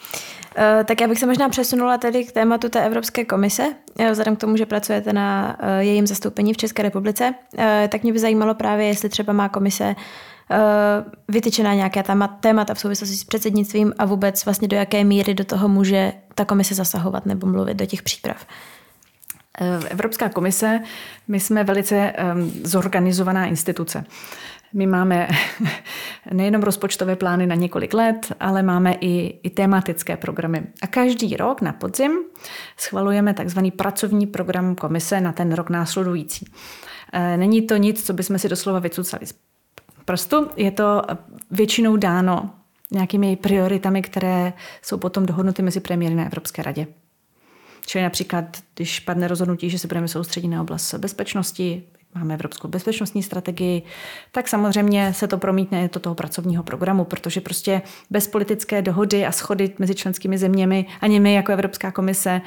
Eh, 0.56 0.84
tak 0.84 1.00
já 1.00 1.08
bych 1.08 1.18
se 1.18 1.26
možná 1.26 1.48
přesunula 1.48 1.98
tedy 1.98 2.24
k 2.24 2.32
tématu 2.32 2.68
té 2.68 2.86
Evropské 2.86 3.24
komise, 3.24 3.74
eh, 3.98 4.10
vzhledem 4.10 4.36
k 4.36 4.40
tomu, 4.40 4.56
že 4.56 4.66
pracujete 4.66 5.12
na 5.12 5.56
eh, 5.60 5.84
jejím 5.84 6.06
zastoupení 6.06 6.54
v 6.54 6.56
České 6.56 6.82
republice. 6.82 7.34
Tak 7.88 8.02
mě 8.02 8.12
by 8.12 8.18
zajímalo 8.18 8.54
právě, 8.54 8.86
jestli 8.86 9.08
třeba 9.08 9.32
má 9.32 9.48
komise 9.48 9.94
vytyčená 11.28 11.74
nějaká 11.74 12.02
témata 12.40 12.74
v 12.74 12.80
souvislosti 12.80 13.16
s 13.16 13.24
předsednictvím 13.24 13.92
a 13.98 14.04
vůbec 14.04 14.44
vlastně 14.44 14.68
do 14.68 14.76
jaké 14.76 15.04
míry 15.04 15.34
do 15.34 15.44
toho 15.44 15.68
může 15.68 16.12
ta 16.34 16.44
komise 16.44 16.74
zasahovat 16.74 17.26
nebo 17.26 17.46
mluvit 17.46 17.74
do 17.74 17.86
těch 17.86 18.02
příprav? 18.02 18.46
Evropská 19.90 20.28
komise, 20.28 20.80
my 21.28 21.40
jsme 21.40 21.64
velice 21.64 22.12
um, 22.34 22.52
zorganizovaná 22.64 23.46
instituce. 23.46 24.04
My 24.72 24.86
máme 24.86 25.28
nejenom 26.32 26.62
rozpočtové 26.62 27.16
plány 27.16 27.46
na 27.46 27.54
několik 27.54 27.94
let, 27.94 28.32
ale 28.40 28.62
máme 28.62 28.94
i, 29.00 29.40
i 29.42 29.50
tematické 29.50 30.16
programy. 30.16 30.66
A 30.82 30.86
každý 30.86 31.36
rok 31.36 31.60
na 31.60 31.72
podzim 31.72 32.18
schvalujeme 32.76 33.34
takzvaný 33.34 33.70
pracovní 33.70 34.26
program 34.26 34.74
komise 34.74 35.20
na 35.20 35.32
ten 35.32 35.52
rok 35.52 35.70
následující. 35.70 36.46
E, 37.12 37.36
není 37.36 37.62
to 37.62 37.76
nic, 37.76 38.06
co 38.06 38.12
bychom 38.12 38.38
si 38.38 38.48
doslova 38.48 38.78
vycucali 38.78 39.26
z 39.26 39.34
prstu. 40.04 40.48
Je 40.56 40.70
to 40.70 41.02
většinou 41.50 41.96
dáno 41.96 42.50
nějakými 42.90 43.36
prioritami, 43.36 44.02
které 44.02 44.52
jsou 44.82 44.98
potom 44.98 45.26
dohodnuty 45.26 45.62
mezi 45.62 45.80
premiéry 45.80 46.14
na 46.14 46.24
Evropské 46.24 46.62
radě. 46.62 46.86
Čili 47.86 48.04
například, 48.04 48.44
když 48.74 49.00
padne 49.00 49.28
rozhodnutí, 49.28 49.70
že 49.70 49.78
se 49.78 49.88
budeme 49.88 50.08
soustředit 50.08 50.48
na 50.48 50.60
oblast 50.60 50.94
bezpečnosti, 50.94 51.82
máme 52.14 52.34
Evropskou 52.34 52.68
bezpečnostní 52.68 53.22
strategii, 53.22 53.82
tak 54.32 54.48
samozřejmě 54.48 55.14
se 55.14 55.28
to 55.28 55.38
promítne 55.38 55.90
do 55.94 56.00
toho 56.00 56.14
pracovního 56.14 56.62
programu, 56.62 57.04
protože 57.04 57.40
prostě 57.40 57.82
bez 58.10 58.26
politické 58.26 58.82
dohody 58.82 59.26
a 59.26 59.32
schody 59.32 59.74
mezi 59.78 59.94
členskými 59.94 60.38
zeměmi 60.38 60.86
ani 61.00 61.20
my 61.20 61.34
jako 61.34 61.52
Evropská 61.52 61.90
komise 61.90 62.40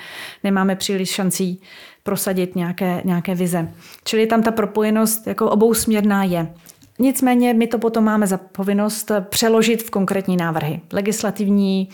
nemáme 0.44 0.76
příliš 0.76 1.10
šancí 1.10 1.62
prosadit 2.04 2.56
nějaké, 2.56 3.02
nějaké 3.06 3.36
vize. 3.36 3.74
Čili 4.04 4.28
tam 4.28 4.44
ta 4.44 4.52
propojenost 4.52 5.28
jako 5.28 5.50
obousměrná 5.50 6.24
je. 6.24 6.54
Nicméně 7.00 7.54
my 7.54 7.68
to 7.68 7.80
potom 7.80 8.04
máme 8.04 8.28
za 8.28 8.38
povinnost 8.38 9.12
přeložit 9.30 9.84
v 9.84 9.90
konkrétní 9.90 10.38
návrhy. 10.38 10.82
Legislativní, 10.94 11.90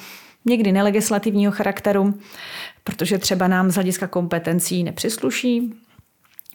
někdy 0.46 0.72
nelegislativního 0.72 1.52
charakteru, 1.52 2.14
protože 2.84 3.18
třeba 3.18 3.48
nám 3.48 3.72
z 3.72 3.76
hlediska 3.76 4.08
kompetencí 4.08 4.84
nepřisluší, 4.84 5.74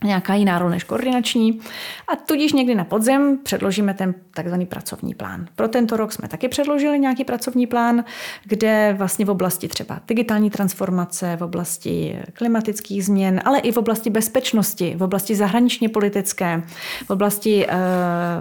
nějaká 0.04 0.34
jiná 0.34 0.58
role 0.58 0.70
než 0.70 0.84
koordinační 0.84 1.60
a 2.08 2.16
tudíž 2.16 2.52
někdy 2.52 2.74
na 2.74 2.84
podzem 2.84 3.38
předložíme 3.42 3.94
ten 3.94 4.14
takzvaný 4.34 4.66
pracovní 4.66 5.14
plán. 5.14 5.46
Pro 5.56 5.68
tento 5.68 5.96
rok 5.96 6.12
jsme 6.12 6.28
taky 6.28 6.48
předložili 6.48 6.98
nějaký 6.98 7.24
pracovní 7.24 7.66
plán, 7.66 8.04
kde 8.44 8.94
vlastně 8.98 9.24
v 9.24 9.30
oblasti 9.30 9.68
třeba 9.68 10.00
digitální 10.08 10.50
transformace, 10.50 11.36
v 11.36 11.42
oblasti 11.42 12.18
klimatických 12.32 13.04
změn, 13.04 13.40
ale 13.44 13.58
i 13.58 13.72
v 13.72 13.76
oblasti 13.76 14.10
bezpečnosti, 14.10 14.94
v 14.96 15.02
oblasti 15.02 15.34
zahraničně 15.34 15.88
politické, 15.88 16.62
v 17.06 17.10
oblasti 17.10 17.66
uh, 17.66 17.72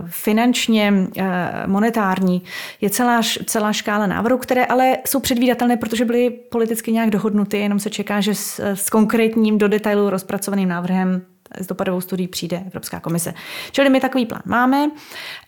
finančně 0.08 0.94
uh, 1.18 1.24
monetární 1.66 2.42
je 2.82 2.90
celá, 2.90 3.22
celá 3.46 3.74
škála 3.74 4.08
návrhů, 4.08 4.38
které 4.38 4.66
ale 4.66 4.98
jsou 5.08 5.20
předvídatelné, 5.20 5.78
protože 5.78 6.06
byly 6.06 6.30
politicky 6.30 6.92
nějak 6.92 7.10
dohodnuty, 7.10 7.58
jenom 7.58 7.80
se 7.80 7.90
čeká, 7.90 8.22
že 8.22 8.36
s, 8.36 8.60
s 8.60 8.90
konkrétním 8.90 9.58
do 9.58 9.68
detailu 9.68 10.10
rozpracovaným 10.10 10.70
návrhem 10.70 11.22
s 11.60 11.68
dopadovou 11.68 12.02
studií 12.02 12.28
přijde 12.28 12.64
Evropská 12.68 13.00
komise. 13.00 13.34
Čili 13.72 13.90
my 13.90 14.00
takový 14.00 14.26
plán 14.26 14.42
máme 14.46 14.90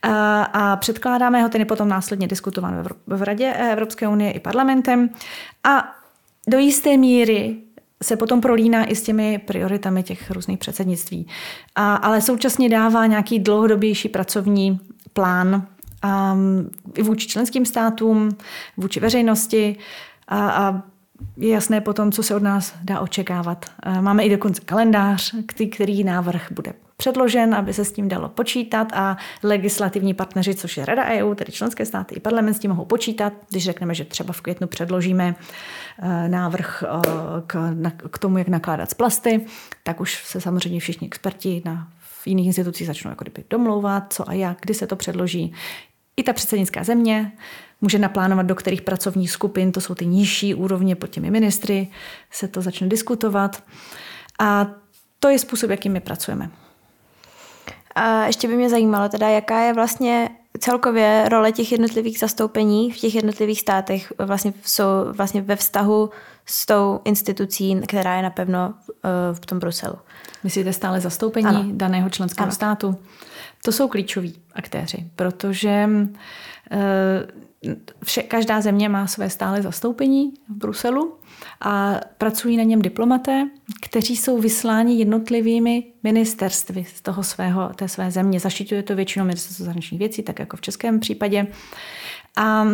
a, 0.02 0.44
a 0.44 0.76
předkládáme 0.76 1.42
ho, 1.42 1.50
ten 1.50 1.62
je 1.62 1.66
potom 1.66 1.90
následně 1.90 2.28
diskutován 2.28 2.88
v 3.08 3.22
Radě 3.22 3.54
Evropské 3.72 4.08
unie 4.08 4.32
i 4.32 4.40
parlamentem 4.40 5.10
a 5.64 5.94
do 6.48 6.58
jisté 6.58 6.98
míry 6.98 7.56
se 8.04 8.16
potom 8.16 8.42
prolíná 8.42 8.86
i 8.86 8.96
s 8.96 9.02
těmi 9.02 9.40
prioritami 9.40 10.04
těch 10.04 10.32
různých 10.32 10.60
předsednictví. 10.60 11.28
A, 11.76 11.96
ale 11.96 12.22
současně 12.22 12.70
dává 12.70 13.06
nějaký 13.06 13.40
dlouhodobější 13.40 14.10
pracovní 14.10 14.80
plán 15.14 15.68
um, 16.34 16.70
i 16.96 17.04
vůči 17.04 17.28
členským 17.28 17.66
státům, 17.66 18.30
vůči 18.78 19.00
veřejnosti 19.00 19.76
a, 20.28 20.50
a 20.50 20.82
je 21.38 21.50
jasné 21.50 21.82
potom, 21.82 22.12
co 22.12 22.24
se 22.24 22.36
od 22.36 22.44
nás 22.44 22.76
dá 22.84 23.00
očekávat. 23.00 23.66
Eh, 23.84 24.02
máme 24.02 24.24
i 24.24 24.30
dokonce 24.30 24.62
kalendář, 24.66 25.36
který 25.72 26.04
návrh 26.04 26.52
bude 26.52 26.74
předložen, 26.98 27.56
aby 27.56 27.74
se 27.74 27.86
s 27.86 27.92
tím 27.92 28.08
dalo 28.08 28.30
počítat 28.30 28.94
a 28.94 29.18
legislativní 29.44 30.14
partneři, 30.14 30.56
což 30.56 30.78
je 30.78 30.86
Rada 30.86 31.06
EU, 31.06 31.34
tedy 31.36 31.52
členské 31.52 31.86
státy 31.86 32.16
i 32.16 32.20
parlament 32.20 32.54
s 32.54 32.60
tím 32.60 32.72
mohou 32.72 32.86
počítat. 32.86 33.34
Když 33.50 33.64
řekneme, 33.64 33.94
že 33.94 34.06
třeba 34.06 34.34
v 34.34 34.42
květnu 34.42 34.68
předložíme 34.68 35.36
eh, 36.00 36.30
návrh 36.30 36.84
eh, 36.84 37.02
k, 38.10 38.18
tomu, 38.20 38.38
jak 38.38 38.48
nakládat 38.48 38.92
s 38.92 38.94
plasty, 38.94 39.46
tak 39.84 40.02
už 40.02 40.24
se 40.26 40.42
samozřejmě 40.42 40.80
všichni 40.80 41.08
experti 41.08 41.62
na 41.66 41.88
v 42.00 42.28
jiných 42.28 42.48
institucích 42.48 42.88
začnou 42.88 43.12
jako 43.12 43.26
domlouvat, 43.50 44.14
co 44.14 44.30
a 44.30 44.34
jak, 44.34 44.58
kdy 44.62 44.74
se 44.74 44.88
to 44.88 44.96
předloží. 44.96 45.54
I 46.18 46.24
ta 46.24 46.34
předsednická 46.34 46.84
země 46.84 47.32
může 47.82 48.00
naplánovat, 48.00 48.46
do 48.46 48.56
kterých 48.56 48.82
pracovních 48.82 49.32
skupin, 49.32 49.72
to 49.72 49.82
jsou 49.82 49.96
ty 49.96 50.06
nižší 50.06 50.56
úrovně 50.56 50.96
pod 50.96 51.08
těmi 51.08 51.32
ministry, 51.32 51.88
se 52.32 52.48
to 52.48 52.62
začne 52.62 52.88
diskutovat. 52.88 53.64
A 54.40 54.68
to 55.20 55.30
je 55.30 55.40
způsob, 55.40 55.70
jakým 55.70 55.94
my 55.94 56.00
pracujeme. 56.00 56.50
A 57.96 58.26
ještě 58.26 58.48
by 58.48 58.56
mě 58.56 58.70
zajímalo 58.70 59.10
teda, 59.10 59.30
jaká 59.30 59.60
je 59.60 59.74
vlastně 59.74 60.30
celkově 60.60 61.30
role 61.30 61.52
těch 61.52 61.72
jednotlivých 61.72 62.20
zastoupení 62.20 62.92
v 62.92 62.98
těch 62.98 63.16
jednotlivých 63.16 63.60
státech 63.60 64.14
vlastně, 64.18 64.54
jsou 64.64 64.84
vlastně 65.12 65.42
ve 65.42 65.56
vztahu 65.56 66.10
s 66.46 66.66
tou 66.66 67.00
institucí, 67.06 67.82
která 67.88 68.16
je 68.16 68.22
napevno 68.22 68.74
uh, 68.88 69.02
v 69.34 69.46
tom 69.46 69.60
Bruselu. 69.60 69.96
Myslíte 70.44 70.74
stále 70.74 71.02
zastoupení 71.02 71.48
ano. 71.48 71.66
daného 71.72 72.10
členského 72.10 72.44
ano. 72.44 72.52
státu? 72.52 72.96
To 73.66 73.72
jsou 73.72 73.88
klíčoví 73.88 74.36
aktéři, 74.54 75.10
protože 75.16 75.90
uh, 75.90 76.80
vše, 78.04 78.24
každá 78.24 78.62
země 78.62 78.90
má 78.90 79.08
své 79.08 79.30
stále 79.30 79.62
zastoupení 79.62 80.34
v 80.50 80.56
Bruselu 80.56 81.16
a 81.62 82.02
pracují 82.18 82.58
na 82.58 82.64
něm 82.64 82.82
diplomaté, 82.82 83.50
kteří 83.82 84.16
jsou 84.18 84.38
vysláni 84.38 85.00
jednotlivými 85.00 85.84
ministerstvy 86.04 86.86
z 86.96 87.02
toho 87.02 87.24
svého, 87.24 87.70
té 87.76 87.88
své 87.88 88.12
země. 88.12 88.40
Zaštiťuje 88.40 88.84
to 88.84 88.96
většinou 88.96 89.26
ministerstvo 89.26 89.66
zahraničních 89.66 90.00
věcí, 90.00 90.24
tak 90.24 90.40
jako 90.40 90.58
v 90.58 90.62
českém 90.62 91.00
případě. 91.00 91.48
A 92.36 92.68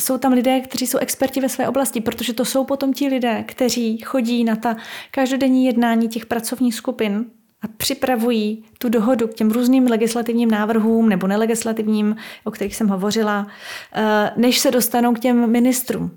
jsou 0.00 0.18
tam 0.18 0.32
lidé, 0.32 0.60
kteří 0.60 0.86
jsou 0.86 0.98
experti 0.98 1.40
ve 1.40 1.48
své 1.48 1.68
oblasti, 1.68 2.00
protože 2.00 2.32
to 2.32 2.44
jsou 2.44 2.64
potom 2.64 2.92
ti 2.92 3.08
lidé, 3.08 3.44
kteří 3.48 3.98
chodí 3.98 4.44
na 4.44 4.56
ta 4.56 4.76
každodenní 5.10 5.66
jednání 5.66 6.08
těch 6.08 6.26
pracovních 6.26 6.74
skupin 6.74 7.26
a 7.64 7.68
připravují 7.76 8.64
tu 8.78 8.88
dohodu 8.88 9.28
k 9.28 9.34
těm 9.34 9.50
různým 9.50 9.86
legislativním 9.86 10.50
návrhům 10.50 11.08
nebo 11.08 11.26
nelegislativním, 11.26 12.16
o 12.44 12.50
kterých 12.50 12.76
jsem 12.76 12.88
hovořila, 12.88 13.46
eh, 13.94 14.30
než 14.36 14.58
se 14.58 14.70
dostanou 14.70 15.14
k 15.14 15.20
těm 15.20 15.50
ministrům. 15.50 16.10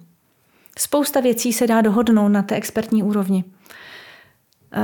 Spousta 0.79 1.19
věcí 1.19 1.53
se 1.53 1.67
dá 1.67 1.81
dohodnout 1.81 2.29
na 2.29 2.41
té 2.41 2.55
expertní 2.55 3.03
úrovni. 3.03 3.43
Eh, 4.73 4.79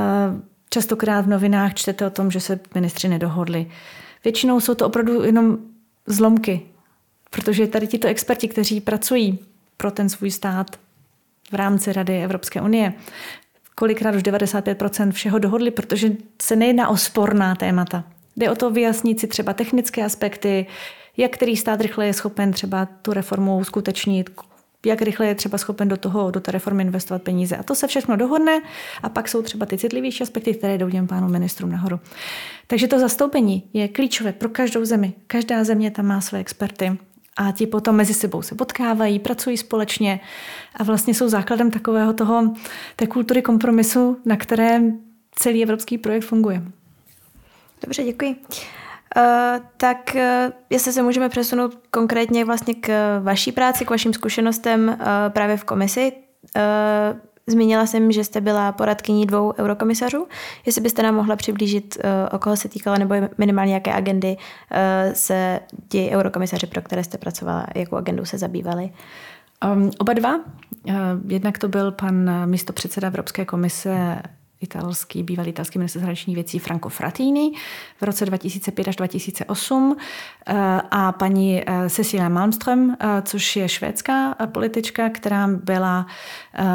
častokrát 0.70 1.24
v 1.24 1.28
novinách 1.28 1.74
čtete 1.74 2.06
o 2.06 2.10
tom, 2.10 2.30
že 2.30 2.40
se 2.40 2.60
ministři 2.74 3.08
nedohodli. 3.08 3.70
Většinou 4.24 4.60
jsou 4.60 4.74
to 4.74 4.86
opravdu 4.86 5.22
jenom 5.22 5.58
zlomky, 6.06 6.62
protože 7.30 7.66
tady 7.66 7.86
tito 7.86 8.08
experti, 8.08 8.48
kteří 8.48 8.80
pracují 8.80 9.38
pro 9.76 9.90
ten 9.90 10.08
svůj 10.08 10.30
stát 10.30 10.76
v 11.52 11.54
rámci 11.54 11.92
Rady 11.92 12.24
Evropské 12.24 12.60
unie, 12.60 12.92
kolikrát 13.74 14.14
už 14.14 14.22
95% 14.22 15.12
všeho 15.12 15.38
dohodli, 15.38 15.70
protože 15.70 16.10
se 16.42 16.56
nejedná 16.56 16.88
o 16.88 16.96
sporná 16.96 17.54
témata. 17.54 18.04
Jde 18.36 18.50
o 18.50 18.54
to 18.54 18.70
vyjasnit 18.70 19.20
si 19.20 19.26
třeba 19.26 19.52
technické 19.52 20.04
aspekty, 20.04 20.66
jak 21.16 21.32
který 21.32 21.56
stát 21.56 21.80
rychle 21.80 22.06
je 22.06 22.12
schopen 22.12 22.52
třeba 22.52 22.88
tu 23.02 23.12
reformu 23.12 23.58
uskutečnit, 23.58 24.30
jak 24.86 25.02
rychle 25.02 25.26
je 25.26 25.34
třeba 25.34 25.58
schopen 25.58 25.88
do 25.88 25.96
toho, 25.96 26.30
do 26.30 26.40
té 26.40 26.52
reformy 26.52 26.82
investovat 26.82 27.22
peníze. 27.22 27.56
A 27.56 27.62
to 27.62 27.74
se 27.74 27.86
všechno 27.86 28.16
dohodne 28.16 28.62
a 29.02 29.08
pak 29.08 29.28
jsou 29.28 29.42
třeba 29.42 29.66
ty 29.66 29.78
citlivější 29.78 30.22
aspekty, 30.22 30.54
které 30.54 30.78
jdou 30.78 30.90
těm 30.90 31.06
pánům 31.06 31.32
ministrům 31.32 31.70
nahoru. 31.70 32.00
Takže 32.66 32.88
to 32.88 32.98
zastoupení 32.98 33.70
je 33.72 33.88
klíčové 33.88 34.32
pro 34.32 34.48
každou 34.48 34.84
zemi. 34.84 35.12
Každá 35.26 35.64
země 35.64 35.90
tam 35.90 36.06
má 36.06 36.20
své 36.20 36.38
experty 36.38 36.98
a 37.36 37.52
ti 37.52 37.66
potom 37.66 37.96
mezi 37.96 38.14
sebou 38.14 38.42
se 38.42 38.54
potkávají, 38.54 39.18
pracují 39.18 39.56
společně 39.56 40.20
a 40.76 40.82
vlastně 40.82 41.14
jsou 41.14 41.28
základem 41.28 41.70
takového 41.70 42.12
toho, 42.12 42.54
té 42.96 43.06
kultury 43.06 43.42
kompromisu, 43.42 44.16
na 44.24 44.36
kterém 44.36 45.00
celý 45.34 45.62
evropský 45.62 45.98
projekt 45.98 46.24
funguje. 46.24 46.62
Dobře, 47.82 48.04
děkuji. 48.04 48.36
Uh, 49.16 49.22
tak 49.76 50.12
uh, 50.14 50.20
jestli 50.70 50.92
se 50.92 51.02
můžeme 51.02 51.28
přesunout 51.28 51.78
konkrétně 51.90 52.44
vlastně 52.44 52.74
k 52.74 53.20
vaší 53.20 53.52
práci, 53.52 53.84
k 53.84 53.90
vašim 53.90 54.12
zkušenostem 54.12 54.88
uh, 54.88 55.06
právě 55.28 55.56
v 55.56 55.64
komisi. 55.64 56.12
Uh, 56.56 57.18
Zmínila 57.46 57.86
jsem, 57.86 58.12
že 58.12 58.24
jste 58.24 58.40
byla 58.40 58.72
poradkyní 58.72 59.26
dvou 59.26 59.52
eurokomisařů. 59.58 60.26
Jestli 60.66 60.80
byste 60.80 61.02
nám 61.02 61.14
mohla 61.14 61.36
přiblížit, 61.36 61.98
eh, 62.00 62.28
o 62.28 62.38
koho 62.38 62.56
se 62.56 62.68
týkala, 62.68 62.98
nebo 62.98 63.14
minimálně 63.38 63.74
jaké 63.74 63.92
agendy 63.92 64.36
eh, 64.70 65.10
se 65.14 65.60
ti 65.88 66.10
eurokomisaři, 66.10 66.66
pro 66.66 66.82
které 66.82 67.04
jste 67.04 67.18
pracovala, 67.18 67.66
jakou 67.74 67.96
agendou 67.96 68.24
se 68.24 68.38
zabývali? 68.38 68.90
Um, 69.72 69.90
oba 69.98 70.12
dva. 70.12 70.36
Uh, 70.36 70.94
jednak 71.28 71.58
to 71.58 71.68
byl 71.68 71.92
pan 71.92 72.30
místopředseda 72.46 73.08
Evropské 73.08 73.44
komise 73.44 74.22
italský, 74.64 75.22
bývalý 75.22 75.48
italský 75.50 75.78
minister 75.78 76.00
zahraničních 76.00 76.36
věcí 76.36 76.58
Franco 76.58 76.88
Frattini 76.88 77.52
v 78.00 78.02
roce 78.02 78.26
2005 78.26 78.88
až 78.88 78.96
2008 78.96 79.96
a 80.90 81.12
paní 81.12 81.62
Cecilia 81.88 82.28
Malmström, 82.28 82.96
což 83.22 83.56
je 83.56 83.68
švédská 83.68 84.34
politička, 84.46 85.08
která 85.08 85.48
byla 85.48 86.06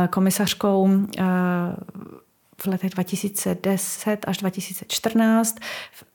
komisařkou 0.09 0.89
v 2.61 2.65
letech 2.65 2.89
2010 2.89 4.25
až 4.27 4.37
2014 4.37 5.55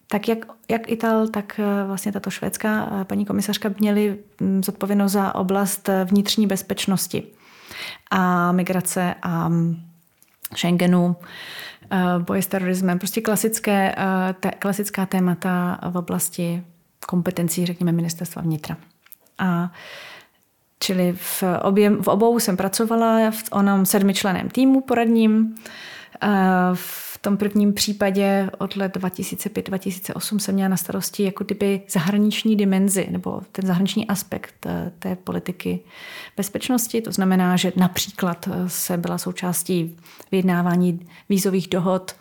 tak 0.09 0.29
jak, 0.29 0.39
jak 0.71 0.91
Ital, 0.91 1.29
tak 1.29 1.59
eh, 1.61 1.87
vlastně 1.87 2.13
tato 2.13 2.31
švédská 2.31 2.89
eh, 3.01 3.05
paní 3.05 3.25
komisařka 3.25 3.71
měly 3.79 4.19
mm, 4.41 4.65
zodpovědnost 4.65 5.13
za 5.13 5.35
oblast 5.35 5.89
eh, 5.89 6.05
vnitřní 6.05 6.47
bezpečnosti 6.47 7.23
a 8.11 8.53
migrace 8.53 9.15
a 9.23 9.49
mm, 9.49 9.77
Schengenu, 10.57 11.17
boje 12.19 12.43
s 12.43 12.47
terorismem, 12.47 12.99
prostě 12.99 13.21
klasické, 13.21 13.95
te, 14.41 14.51
klasická 14.51 15.07
témata 15.07 15.81
v 15.91 15.97
oblasti 15.97 16.63
kompetencí, 17.07 17.67
řekněme, 17.67 17.93
ministerstva 17.93 18.43
vnitra. 18.43 18.77
A 19.39 19.73
čili 20.79 21.13
v, 21.17 21.45
obě, 21.63 21.91
v 21.91 22.09
obou 22.09 22.39
jsem 22.39 22.57
pracovala 22.57 23.31
v 23.31 23.43
onom 23.51 23.87
sedmičleném 23.87 24.49
týmu 24.49 24.81
poradním. 24.81 25.55
V 26.75 27.14
tom 27.25 27.37
prvním 27.37 27.73
případě 27.73 28.51
od 28.59 28.77
let 28.77 28.97
2005-2008 28.97 30.39
jsem 30.39 30.55
měla 30.55 30.69
na 30.69 30.77
starosti 30.77 31.23
jako 31.23 31.45
typy 31.45 31.83
zahraniční 31.89 32.57
dimenzi 32.57 33.09
nebo 33.11 33.41
ten 33.53 33.67
zahraniční 33.67 34.07
aspekt 34.07 34.55
té, 34.61 34.93
té 34.99 35.17
politiky 35.17 35.81
bezpečnosti. 36.37 37.01
To 37.01 37.13
znamená, 37.13 37.57
že 37.57 37.73
například 37.77 38.49
eh, 38.49 38.69
se 38.69 38.97
byla 38.97 39.19
součástí 39.19 39.97
vyjednávání 40.31 41.07
vízových 41.29 41.69
dohod 41.69 42.17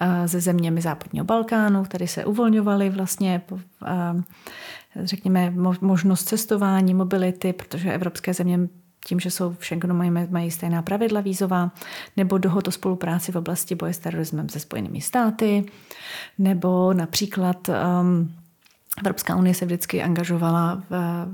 eh, 0.00 0.28
se 0.28 0.40
zeměmi 0.40 0.80
západního 0.80 1.24
Balkánu, 1.24 1.84
které 1.84 2.06
se 2.08 2.24
uvolňovaly 2.24 2.90
vlastně 2.90 3.42
eh, 3.86 4.22
řekněme, 5.04 5.54
možnost 5.80 6.24
cestování, 6.24 6.94
mobility, 6.94 7.52
protože 7.52 7.92
evropské 7.92 8.34
země 8.34 8.58
tím, 9.06 9.20
že 9.20 9.30
jsou 9.30 9.50
v 9.58 9.64
Schengenu 9.66 9.94
mají, 9.94 10.10
mají 10.30 10.50
stejná 10.50 10.82
pravidla 10.82 11.20
vízová, 11.20 11.70
nebo 12.16 12.38
dohod 12.38 12.68
o 12.68 12.70
spolupráci 12.70 13.32
v 13.32 13.36
oblasti 13.36 13.74
boje 13.74 13.92
s 13.92 13.98
terorismem 13.98 14.48
se 14.48 14.60
Spojenými 14.60 15.00
státy, 15.00 15.64
nebo 16.38 16.92
například 16.92 17.68
um, 17.68 18.34
Evropská 18.98 19.36
unie 19.36 19.54
se 19.54 19.64
vždycky 19.66 20.02
angažovala 20.02 20.82
v, 20.90 21.26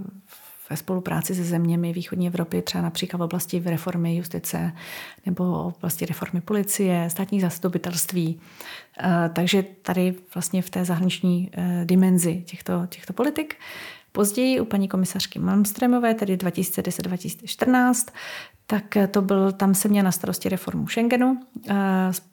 ve 0.70 0.76
spolupráci 0.76 1.34
se 1.34 1.44
zeměmi 1.44 1.92
východní 1.92 2.26
Evropy, 2.26 2.62
třeba 2.62 2.82
například 2.82 3.18
v 3.18 3.22
oblasti 3.22 3.62
reformy 3.66 4.16
justice 4.16 4.72
nebo 5.26 5.70
v 5.70 5.76
oblasti 5.76 6.06
reformy 6.06 6.40
policie, 6.40 7.10
státních 7.10 7.42
zastupitelství. 7.42 8.40
Uh, 9.04 9.34
takže 9.34 9.64
tady 9.82 10.14
vlastně 10.34 10.62
v 10.62 10.70
té 10.70 10.84
zahraniční 10.84 11.50
uh, 11.56 11.64
dimenzi 11.84 12.42
těchto, 12.46 12.86
těchto 12.88 13.12
politik 13.12 13.56
Později 14.16 14.60
u 14.60 14.64
paní 14.64 14.88
komisařky 14.88 15.38
Malmströmové, 15.38 16.14
tedy 16.14 16.36
2010-2014, 16.36 18.12
tak 18.66 18.84
to 19.10 19.22
byl, 19.22 19.52
tam 19.52 19.74
se 19.74 19.88
měl 19.88 20.04
na 20.04 20.12
starosti 20.12 20.48
reformu 20.48 20.88
Schengenu. 20.88 21.40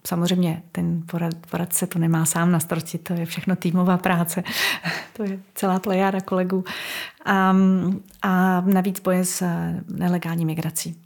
Samozřejmě 0.08 0.64
ten 0.72 1.04
poradce 1.50 1.88
to 1.88 2.00
nemá 2.00 2.26
sám 2.26 2.52
na 2.52 2.60
starosti, 2.60 2.98
to 2.98 3.14
je 3.14 3.26
všechno 3.26 3.56
týmová 3.56 3.98
práce, 3.98 4.44
to 5.14 5.24
je 5.24 5.40
celá 5.56 5.80
plejáda 5.80 6.22
kolegů. 6.22 6.64
A, 7.26 7.56
a 8.22 8.62
navíc 8.62 9.00
boje 9.00 9.26
s 9.26 9.46
nelegální 9.88 10.46
migrací. 10.46 11.02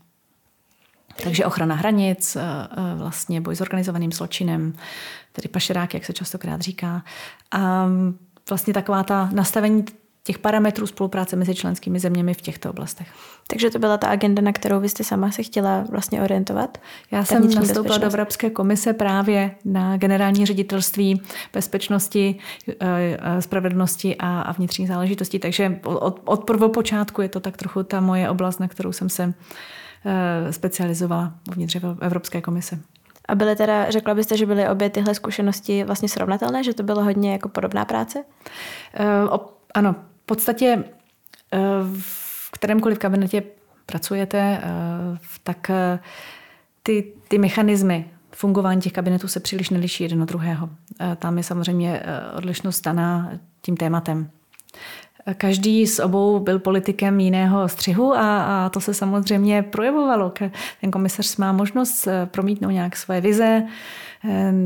Takže 1.24 1.46
ochrana 1.46 1.76
hranic, 1.76 2.38
vlastně 2.96 3.42
boj 3.42 3.56
s 3.56 3.62
organizovaným 3.62 4.12
zločinem, 4.12 4.74
tedy 5.32 5.48
pašerák, 5.48 5.94
jak 5.94 6.06
se 6.06 6.14
častokrát 6.14 6.62
říká. 6.62 7.04
A 7.52 7.88
vlastně 8.50 8.74
taková 8.74 9.04
ta 9.04 9.30
nastavení 9.34 9.86
těch 10.26 10.40
parametrů 10.40 10.88
spolupráce 10.88 11.36
mezi 11.36 11.56
členskými 11.56 12.00
zeměmi 12.00 12.34
v 12.34 12.42
těchto 12.42 12.70
oblastech. 12.70 13.08
Takže 13.48 13.70
to 13.70 13.80
byla 13.80 13.98
ta 13.98 14.08
agenda, 14.08 14.42
na 14.42 14.52
kterou 14.54 14.80
vy 14.80 14.90
jste 14.90 15.04
sama 15.04 15.32
se 15.32 15.44
chtěla 15.44 15.84
vlastně 15.90 16.22
orientovat? 16.22 16.78
Já 17.12 17.26
jsem 17.26 17.54
nastoupila 17.54 17.98
do 17.98 18.06
Evropské 18.06 18.50
komise 18.50 18.94
právě 18.94 19.56
na 19.66 19.98
generální 19.98 20.46
ředitelství 20.46 21.22
bezpečnosti, 21.54 22.36
eh, 22.70 22.74
eh, 22.80 23.42
spravedlnosti 23.42 24.16
a 24.20 24.52
vnitřních 24.52 24.88
záležitostí, 24.88 25.40
takže 25.40 25.80
od, 25.84 26.22
od 26.26 26.44
prvopočátku 26.44 27.22
je 27.22 27.30
to 27.30 27.40
tak 27.40 27.58
trochu 27.58 27.84
ta 27.84 28.00
moje 28.00 28.30
oblast, 28.30 28.60
na 28.60 28.68
kterou 28.68 28.92
jsem 28.92 29.10
se 29.10 29.34
eh, 30.06 30.54
specializovala 30.54 31.34
uvnitř 31.50 31.78
Evropské 32.02 32.42
komise. 32.42 32.80
A 33.28 33.36
byly 33.36 33.56
teda, 33.56 33.92
řekla 33.92 34.14
byste, 34.14 34.38
že 34.38 34.46
byly 34.46 34.70
obě 34.70 34.90
tyhle 34.90 35.16
zkušenosti 35.16 35.84
vlastně 35.84 36.10
srovnatelné, 36.10 36.64
že 36.64 36.74
to 36.74 36.84
bylo 36.84 37.04
hodně 37.04 37.32
jako 37.32 37.50
podobná 37.50 37.86
práce? 37.86 38.24
Uh, 39.00 39.38
ano, 39.74 39.96
podstatě 40.26 40.84
eh, 41.54 41.60
v 42.00 42.52
kterémkoliv 42.52 43.00
kabinetě 43.00 43.44
pracujete, 43.86 44.40
eh, 44.40 44.62
tak 45.44 45.70
eh, 45.70 46.00
ty, 46.84 47.14
ty 47.28 47.38
mechanismy 47.38 48.12
fungování 48.32 48.82
těch 48.82 48.94
kabinetů 48.94 49.28
se 49.28 49.40
příliš 49.40 49.70
neliší 49.70 50.04
jeden 50.04 50.22
od 50.22 50.30
druhého. 50.30 50.70
Tam 51.16 51.38
je 51.38 51.44
samozřejmě 51.44 52.04
odlišnost 52.38 52.82
daná 52.82 53.32
tím 53.62 53.78
tématem. 53.78 54.30
Každý 55.38 55.88
z 55.88 56.00
obou 56.00 56.40
byl 56.40 56.60
politikem 56.60 57.20
jiného 57.20 57.70
střihu 57.70 58.14
a, 58.14 58.44
a 58.66 58.70
to 58.70 58.82
se 58.82 58.94
samozřejmě 58.94 59.64
projevovalo. 59.64 60.34
Ten 60.82 60.92
komisař 60.92 61.38
má 61.38 61.52
možnost 61.52 62.08
promítnout 62.26 62.70
nějak 62.70 62.96
svoje 62.96 63.22
vize 63.22 63.64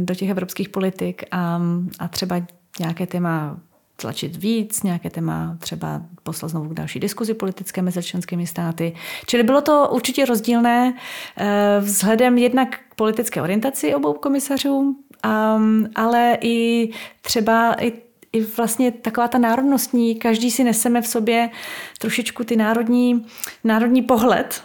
do 0.04 0.16
těch 0.16 0.30
evropských 0.30 0.70
politik 0.70 1.24
a, 1.32 1.62
a 2.00 2.08
třeba 2.08 2.42
nějaké 2.80 3.08
téma 3.08 3.58
tlačit 4.02 4.36
víc, 4.36 4.84
nějaké 4.84 5.10
téma 5.10 5.58
třeba 5.60 6.02
poslat 6.24 6.50
znovu 6.50 6.70
k 6.70 6.74
další 6.74 7.00
diskuzi 7.00 7.34
politické 7.34 7.82
mezi 7.82 8.04
členskými 8.04 8.48
státy. 8.48 8.96
Čili 9.28 9.44
bylo 9.44 9.62
to 9.62 9.90
určitě 9.92 10.26
rozdílné 10.26 10.94
eh, 11.38 11.78
vzhledem 11.80 12.38
jednak 12.38 12.80
k 12.90 12.96
politické 12.96 13.42
orientaci 13.42 13.96
obou 13.96 14.14
komisařů, 14.14 14.96
ale 15.96 16.38
i 16.42 16.90
třeba 17.22 17.76
i 17.84 17.94
i 18.34 18.42
vlastně 18.42 18.92
taková 18.92 19.28
ta 19.28 19.38
národnostní, 19.38 20.16
každý 20.16 20.52
si 20.52 20.64
neseme 20.64 21.02
v 21.02 21.08
sobě 21.08 21.50
trošičku 22.00 22.44
ty 22.44 22.56
národní, 22.56 23.26
národní 23.64 24.02
pohled 24.02 24.64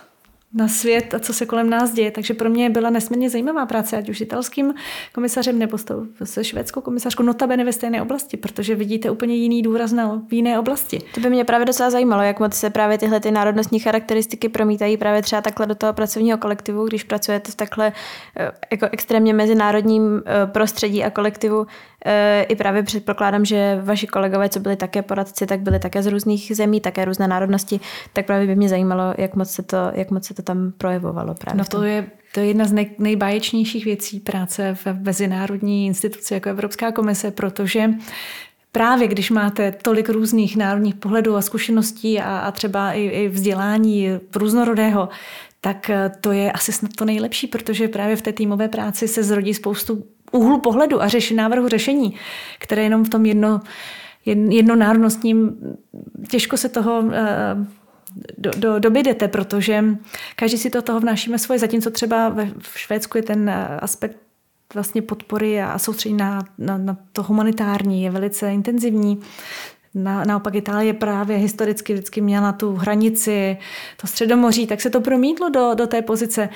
na 0.54 0.68
svět 0.68 1.14
a 1.14 1.18
co 1.18 1.32
se 1.32 1.46
kolem 1.46 1.70
nás 1.70 1.92
děje. 1.92 2.10
Takže 2.10 2.34
pro 2.34 2.50
mě 2.50 2.70
byla 2.70 2.90
nesmírně 2.90 3.30
zajímavá 3.30 3.66
práce, 3.66 3.96
ať 3.96 4.08
už 4.08 4.18
s 4.18 4.20
italským 4.20 4.74
komisařem 5.12 5.58
nebo 5.58 5.78
se 6.24 6.44
švédskou 6.44 6.80
komisařkou, 6.80 7.22
notabene 7.22 7.64
ve 7.64 7.72
stejné 7.72 8.02
oblasti, 8.02 8.36
protože 8.36 8.74
vidíte 8.74 9.10
úplně 9.10 9.34
jiný 9.34 9.62
důraz 9.62 9.92
na 9.92 10.22
v 10.28 10.32
jiné 10.32 10.58
oblasti. 10.58 10.98
To 11.14 11.20
by 11.20 11.30
mě 11.30 11.44
právě 11.44 11.66
docela 11.66 11.90
zajímalo, 11.90 12.22
jak 12.22 12.40
moc 12.40 12.54
se 12.54 12.70
právě 12.70 12.98
tyhle 12.98 13.20
ty 13.20 13.30
národnostní 13.30 13.78
charakteristiky 13.78 14.48
promítají 14.48 14.96
právě 14.96 15.22
třeba 15.22 15.42
takhle 15.42 15.66
do 15.66 15.74
toho 15.74 15.92
pracovního 15.92 16.38
kolektivu, 16.38 16.86
když 16.86 17.04
pracujete 17.04 17.52
v 17.52 17.54
takhle 17.54 17.92
eh, 18.36 18.50
jako 18.70 18.86
extrémně 18.92 19.34
mezinárodním 19.34 20.22
eh, 20.26 20.46
prostředí 20.46 21.04
a 21.04 21.10
kolektivu. 21.10 21.66
Eh, 22.06 22.42
I 22.42 22.56
právě 22.56 22.82
předpokládám, 22.82 23.44
že 23.44 23.80
vaši 23.82 24.06
kolegové, 24.06 24.48
co 24.48 24.60
byli 24.60 24.76
také 24.76 25.02
poradci, 25.02 25.46
tak 25.46 25.60
byli 25.60 25.78
také 25.78 26.02
z 26.02 26.06
různých 26.06 26.56
zemí, 26.56 26.80
také 26.80 27.04
různé 27.04 27.28
národnosti, 27.28 27.80
tak 28.12 28.26
právě 28.26 28.46
by 28.46 28.56
mě 28.56 28.68
zajímalo, 28.68 29.14
jak 29.18 29.34
moc 29.34 29.50
se 29.50 29.62
to, 29.62 29.76
jak 29.92 30.10
moc 30.10 30.26
se 30.26 30.34
to 30.34 30.42
tam 30.44 30.72
projevovalo. 30.78 31.34
Právě 31.34 31.58
no 31.58 31.64
to 31.64 31.82
je, 31.82 32.10
to 32.34 32.40
je 32.40 32.46
jedna 32.46 32.64
z 32.64 32.72
nej, 32.72 32.90
nejbáječnějších 32.98 33.84
věcí 33.84 34.20
práce 34.20 34.74
v 34.74 34.86
mezinárodní 35.00 35.86
instituci 35.86 36.34
jako 36.34 36.48
Evropská 36.48 36.92
komise, 36.92 37.30
protože 37.30 37.90
právě 38.72 39.08
když 39.08 39.30
máte 39.30 39.72
tolik 39.72 40.08
různých 40.08 40.56
národních 40.56 40.94
pohledů 40.94 41.36
a 41.36 41.42
zkušeností 41.42 42.20
a, 42.20 42.38
a 42.38 42.50
třeba 42.50 42.92
i, 42.92 43.02
i 43.02 43.28
vzdělání 43.28 44.08
různorodého, 44.34 45.08
tak 45.60 45.90
to 46.20 46.32
je 46.32 46.52
asi 46.52 46.72
snad 46.72 46.90
to 46.96 47.04
nejlepší, 47.04 47.46
protože 47.46 47.88
právě 47.88 48.16
v 48.16 48.22
té 48.22 48.32
týmové 48.32 48.68
práci 48.68 49.08
se 49.08 49.22
zrodí 49.22 49.54
spoustu 49.54 50.04
úhlu 50.32 50.60
pohledu 50.60 51.02
a 51.02 51.08
řeši 51.08 51.34
návrhu 51.34 51.68
řešení, 51.68 52.14
které 52.58 52.82
jenom 52.82 53.04
v 53.04 53.08
tom 53.08 53.26
jedno, 53.26 53.60
jednonárodnostním 54.24 55.56
těžko 56.28 56.56
se 56.56 56.68
toho 56.68 57.04
eh, 58.16 58.32
do, 58.38 58.50
do, 58.56 58.78
dobydete, 58.78 59.28
protože 59.28 59.84
každý 60.36 60.58
si 60.58 60.70
to 60.70 60.82
toho 60.82 61.00
vnášíme 61.00 61.38
svoje, 61.38 61.58
zatímco 61.58 61.90
třeba 61.90 62.28
ve, 62.28 62.46
v 62.58 62.78
Švédsku 62.78 63.18
je 63.18 63.22
ten 63.22 63.48
eh, 63.48 63.78
aspekt 63.82 64.16
vlastně 64.74 65.02
podpory 65.02 65.62
a 65.62 65.78
soustředění 65.78 66.18
na, 66.18 66.44
na, 66.58 66.78
na 66.78 66.96
to 67.12 67.22
humanitární 67.22 68.02
je 68.02 68.10
velice 68.10 68.52
intenzivní. 68.52 69.20
Na, 69.94 70.24
naopak 70.24 70.54
Itálie 70.54 70.92
právě 70.92 71.36
historicky 71.36 71.92
vždycky 71.92 72.20
měla 72.20 72.52
tu 72.52 72.74
hranici, 72.74 73.56
to 74.00 74.06
středomoří, 74.06 74.66
tak 74.66 74.80
se 74.80 74.90
to 74.90 75.00
promítlo 75.00 75.48
do, 75.48 75.74
do 75.74 75.86
té 75.86 76.02
pozice. 76.02 76.48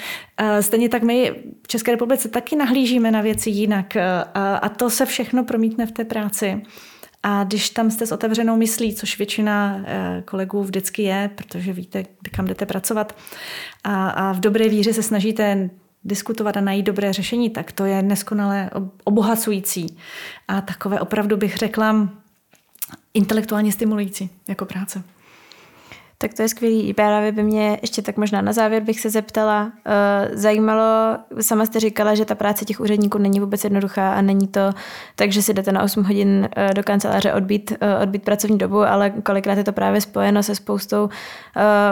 Stejně 0.61 0.89
tak 0.89 1.03
my 1.03 1.35
v 1.63 1.69
České 1.69 1.91
republice 1.91 2.29
taky 2.29 2.57
nahlížíme 2.57 3.11
na 3.11 3.21
věci 3.21 3.51
jinak 3.51 3.97
a, 3.97 4.23
a 4.57 4.69
to 4.69 4.91
se 4.91 5.07
všechno 5.07 5.45
promítne 5.45 5.87
v 5.87 5.93
té 5.93 6.05
práci. 6.05 6.63
A 7.23 7.45
když 7.45 7.71
tam 7.71 7.91
jste 7.91 8.07
s 8.07 8.13
otevřenou 8.13 8.57
myslí, 8.57 8.95
což 8.95 9.19
většina 9.19 9.81
eh, 9.85 10.23
kolegů 10.25 10.63
vždycky 10.63 11.03
je, 11.03 11.31
protože 11.35 11.73
víte, 11.73 12.05
kam 12.37 12.47
jdete 12.47 12.67
pracovat, 12.67 13.17
a, 13.85 14.09
a 14.09 14.33
v 14.33 14.41
dobré 14.41 14.69
víře 14.69 14.93
se 14.93 15.03
snažíte 15.03 15.71
diskutovat 16.05 16.57
a 16.57 16.61
najít 16.61 16.87
dobré 16.87 17.13
řešení, 17.13 17.51
tak 17.51 17.73
to 17.73 17.85
je 17.85 18.03
neskonale 18.03 18.71
obohacující. 19.05 19.99
A 20.49 20.61
takové 20.61 21.01
opravdu 21.01 21.37
bych 21.37 21.57
řekla 21.57 22.09
intelektuálně 23.15 23.73
stimulující 23.73 24.31
jako 24.49 24.67
práce. 24.67 25.03
Tak 26.21 26.35
to 26.35 26.43
je 26.43 26.49
skvělý. 26.49 26.95
Právě 26.95 27.33
by 27.33 27.43
mě 27.43 27.79
ještě 27.83 28.03
tak 28.03 28.17
možná 28.17 28.41
na 28.41 28.53
závěr 28.53 28.83
bych 28.83 29.01
se 29.01 29.11
zeptala. 29.11 29.73
Eh, 29.87 30.31
zajímalo, 30.33 31.17
sama 31.41 31.67
jste 31.67 31.81
říkala, 31.81 32.15
že 32.15 32.25
ta 32.25 32.35
práce 32.35 32.65
těch 32.65 32.81
úředníků 32.81 33.19
není 33.19 33.41
vůbec 33.41 33.65
jednoduchá 33.65 34.13
a 34.13 34.21
není 34.21 34.49
to 34.49 34.61
tak, 35.15 35.33
že 35.33 35.43
si 35.43 35.55
jdete 35.55 35.73
na 35.73 35.83
8 35.83 36.05
hodin 36.05 36.49
eh, 36.57 36.75
do 36.75 36.83
kanceláře 36.83 37.33
odbít, 37.33 37.73
eh, 37.81 37.99
odbít 38.03 38.23
pracovní 38.23 38.59
dobu, 38.59 38.79
ale 38.79 39.11
kolikrát 39.11 39.59
je 39.59 39.65
to 39.65 39.73
právě 39.73 40.01
spojeno 40.01 40.43
se 40.43 40.55
spoustou 40.55 41.09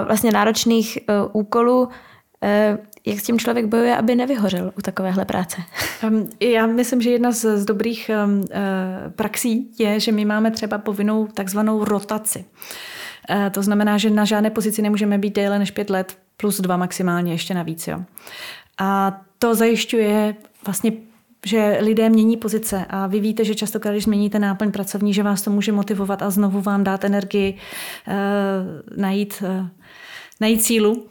vlastně 0.06 0.32
náročných 0.32 0.98
úkolů. 1.32 1.88
Jak 3.06 3.20
s 3.20 3.22
tím 3.22 3.38
člověk 3.38 3.66
bojuje, 3.66 3.96
aby 3.96 4.14
nevyhořel 4.14 4.72
u 4.78 4.82
takovéhle 4.82 5.24
práce? 5.24 5.56
Já 6.40 6.66
myslím, 6.66 7.02
že 7.02 7.10
jedna 7.10 7.32
z, 7.32 7.58
z 7.58 7.64
dobrých 7.64 8.10
praxí 9.16 9.70
je, 9.78 10.00
že 10.00 10.12
my 10.12 10.24
máme 10.24 10.50
třeba 10.50 10.78
povinnou 10.78 11.26
takzvanou 11.26 11.84
rotaci. 11.84 12.44
Eh, 13.30 13.50
to 13.50 13.62
znamená, 13.62 13.98
že 13.98 14.10
na 14.10 14.24
žádné 14.24 14.50
pozici 14.50 14.82
nemůžeme 14.82 15.18
být 15.18 15.34
déle 15.34 15.58
než 15.58 15.70
pět 15.70 15.90
let, 15.90 16.18
plus 16.36 16.60
dva 16.60 16.76
maximálně 16.76 17.32
ještě 17.32 17.54
navíc. 17.54 17.88
Jo. 17.88 18.00
A 18.78 19.20
to 19.38 19.54
zajišťuje 19.54 20.34
vlastně 20.66 20.92
že 21.46 21.78
lidé 21.80 22.08
mění 22.08 22.36
pozice 22.36 22.86
a 22.90 23.06
vy 23.06 23.20
víte, 23.20 23.44
že 23.44 23.54
často, 23.54 23.78
když 23.78 24.04
změníte 24.04 24.38
náplň 24.38 24.72
pracovní, 24.72 25.14
že 25.14 25.22
vás 25.22 25.42
to 25.42 25.50
může 25.50 25.72
motivovat 25.72 26.22
a 26.22 26.30
znovu 26.30 26.60
vám 26.60 26.84
dát 26.84 27.04
energii, 27.04 27.58
e, 28.08 28.16
najít, 28.96 29.42
e, 29.46 29.68
najít 30.40 30.62
sílu 30.62 31.06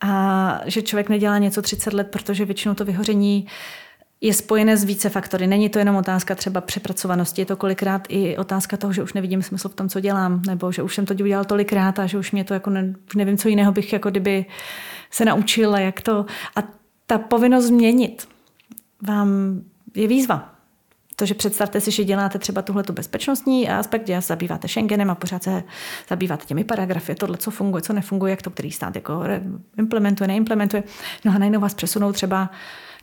a 0.00 0.60
že 0.64 0.82
člověk 0.82 1.08
nedělá 1.08 1.38
něco 1.38 1.62
30 1.62 1.92
let, 1.92 2.08
protože 2.10 2.44
většinou 2.44 2.74
to 2.74 2.84
vyhoření 2.84 3.46
je 4.24 4.34
spojené 4.34 4.76
s 4.76 4.84
více 4.84 5.08
faktory. 5.08 5.46
Není 5.46 5.68
to 5.68 5.78
jenom 5.78 5.96
otázka 5.96 6.34
třeba 6.34 6.60
přepracovanosti, 6.60 7.42
je 7.42 7.46
to 7.46 7.56
kolikrát 7.56 8.06
i 8.08 8.36
otázka 8.36 8.76
toho, 8.76 8.92
že 8.92 9.02
už 9.02 9.12
nevidím 9.12 9.42
smysl 9.42 9.68
v 9.68 9.74
tom, 9.74 9.88
co 9.88 10.00
dělám, 10.00 10.42
nebo 10.46 10.72
že 10.72 10.82
už 10.82 10.94
jsem 10.94 11.06
to 11.06 11.14
udělal 11.14 11.44
tolikrát 11.44 11.98
a 11.98 12.06
že 12.06 12.18
už 12.18 12.32
mě 12.32 12.44
to 12.44 12.54
jako 12.54 12.70
ne, 12.70 12.94
nevím, 13.16 13.38
co 13.38 13.48
jiného 13.48 13.72
bych 13.72 13.92
jako 13.92 14.10
kdyby 14.10 14.46
se 15.10 15.24
naučila, 15.24 15.78
jak 15.78 16.00
to. 16.00 16.26
A 16.56 16.62
ta 17.06 17.18
povinnost 17.18 17.64
změnit 17.64 18.28
vám 19.02 19.60
je 19.94 20.08
výzva. 20.08 20.54
To, 21.16 21.26
že 21.26 21.34
představte 21.34 21.80
si, 21.80 21.90
že 21.90 22.04
děláte 22.04 22.38
třeba 22.38 22.62
tuhletu 22.62 22.92
bezpečnostní 22.92 23.68
aspekt, 23.68 24.06
že 24.06 24.20
zabýváte 24.20 24.68
Schengenem 24.68 25.10
a 25.10 25.14
pořád 25.14 25.42
se 25.42 25.62
zabýváte 26.08 26.46
těmi 26.46 26.64
paragrafy, 26.64 27.14
tohle, 27.14 27.36
co 27.36 27.50
funguje, 27.50 27.82
co 27.82 27.92
nefunguje, 27.92 28.30
jak 28.30 28.42
to 28.42 28.50
který 28.50 28.70
stát 28.70 28.94
jako 28.94 29.22
implementuje, 29.78 30.28
neimplementuje. 30.28 30.82
No 31.24 31.32
a 31.34 31.38
najednou 31.38 31.60
vás 31.60 31.74
přesunou 31.74 32.12
třeba 32.12 32.50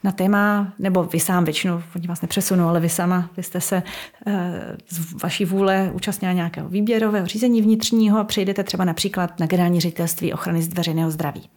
na 0.03 0.11
téma, 0.11 0.73
nebo 0.79 1.03
vy 1.03 1.19
sám 1.19 1.43
většinou, 1.43 1.81
oni 1.95 2.07
vás 2.07 2.21
nepřesunou, 2.21 2.67
ale 2.67 2.79
vy 2.79 2.89
sama, 2.89 3.29
vy 3.37 3.43
jste 3.43 3.61
se 3.61 3.83
eh, 4.27 4.77
z 4.89 5.23
vaší 5.23 5.45
vůle 5.45 5.91
účastnila 5.93 6.33
nějakého 6.33 6.69
výběrového 6.69 7.27
řízení 7.27 7.61
vnitřního 7.61 8.19
a 8.19 8.23
přejdete 8.23 8.63
třeba 8.63 8.85
například 8.85 9.39
na 9.39 9.45
generální 9.45 9.79
ředitelství 9.79 10.33
ochrany 10.33 10.61
veřejného 10.61 11.11
zdraví. 11.11 11.49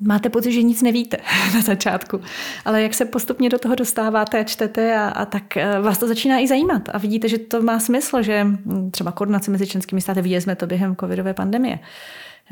Máte 0.00 0.28
pocit, 0.28 0.52
že 0.52 0.62
nic 0.62 0.82
nevíte 0.82 1.16
na 1.54 1.60
začátku, 1.60 2.20
ale 2.64 2.82
jak 2.82 2.94
se 2.94 3.04
postupně 3.04 3.48
do 3.48 3.58
toho 3.58 3.74
dostáváte 3.74 4.38
a 4.38 4.44
čtete 4.44 4.96
a, 4.98 5.08
a 5.08 5.24
tak 5.24 5.56
eh, 5.56 5.80
vás 5.80 5.98
to 5.98 6.08
začíná 6.08 6.38
i 6.38 6.48
zajímat 6.48 6.82
a 6.92 6.98
vidíte, 6.98 7.28
že 7.28 7.38
to 7.38 7.62
má 7.62 7.80
smysl, 7.80 8.22
že 8.22 8.44
hm, 8.44 8.90
třeba 8.90 9.12
koordinace 9.12 9.50
mezi 9.50 9.66
členskými 9.66 10.00
státy, 10.00 10.22
viděli 10.22 10.40
jsme 10.40 10.56
to 10.56 10.66
během 10.66 10.96
covidové 10.96 11.34
pandemie. 11.34 11.78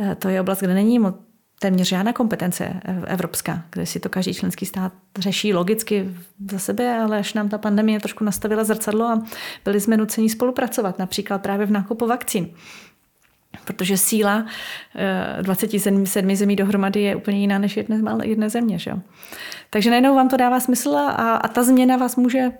Eh, 0.01 0.15
to 0.15 0.29
je 0.29 0.41
oblast, 0.41 0.61
kde 0.61 0.75
není 0.75 0.99
moc 0.99 1.17
téměř 1.61 1.89
žádná 1.89 2.13
kompetence 2.13 2.81
evropská, 3.07 3.63
kde 3.71 3.87
si 3.87 4.01
to 4.01 4.09
každý 4.09 4.35
členský 4.35 4.67
stát 4.67 4.93
řeší 5.19 5.55
logicky 5.55 6.15
za 6.51 6.59
sebe, 6.59 6.99
ale 6.99 7.19
až 7.19 7.35
nám 7.35 7.49
ta 7.49 7.59
pandemie 7.59 8.01
trošku 8.01 8.25
nastavila 8.25 8.65
zrcadlo 8.65 9.05
a 9.05 9.23
byli 9.65 9.81
jsme 9.81 9.97
nuceni 9.97 10.31
spolupracovat, 10.31 10.99
například 10.99 11.43
právě 11.43 11.67
v 11.67 11.71
nákupu 11.71 12.07
vakcín. 12.07 12.49
Protože 13.65 13.97
síla 13.97 14.47
27 15.43 16.05
eh, 16.17 16.37
zemí 16.37 16.57
dohromady 16.57 17.01
je 17.01 17.17
úplně 17.17 17.39
jiná 17.39 17.59
než 17.59 17.77
jedné, 17.77 18.03
jedné 18.25 18.51
země. 18.51 18.79
Že? 18.79 18.93
Takže 19.71 19.91
najednou 19.91 20.15
vám 20.15 20.29
to 20.29 20.37
dává 20.37 20.61
smysl 20.61 20.97
a, 20.97 21.37
a 21.37 21.49
ta 21.49 21.63
změna 21.63 21.97
vás 21.97 22.17
může 22.17 22.53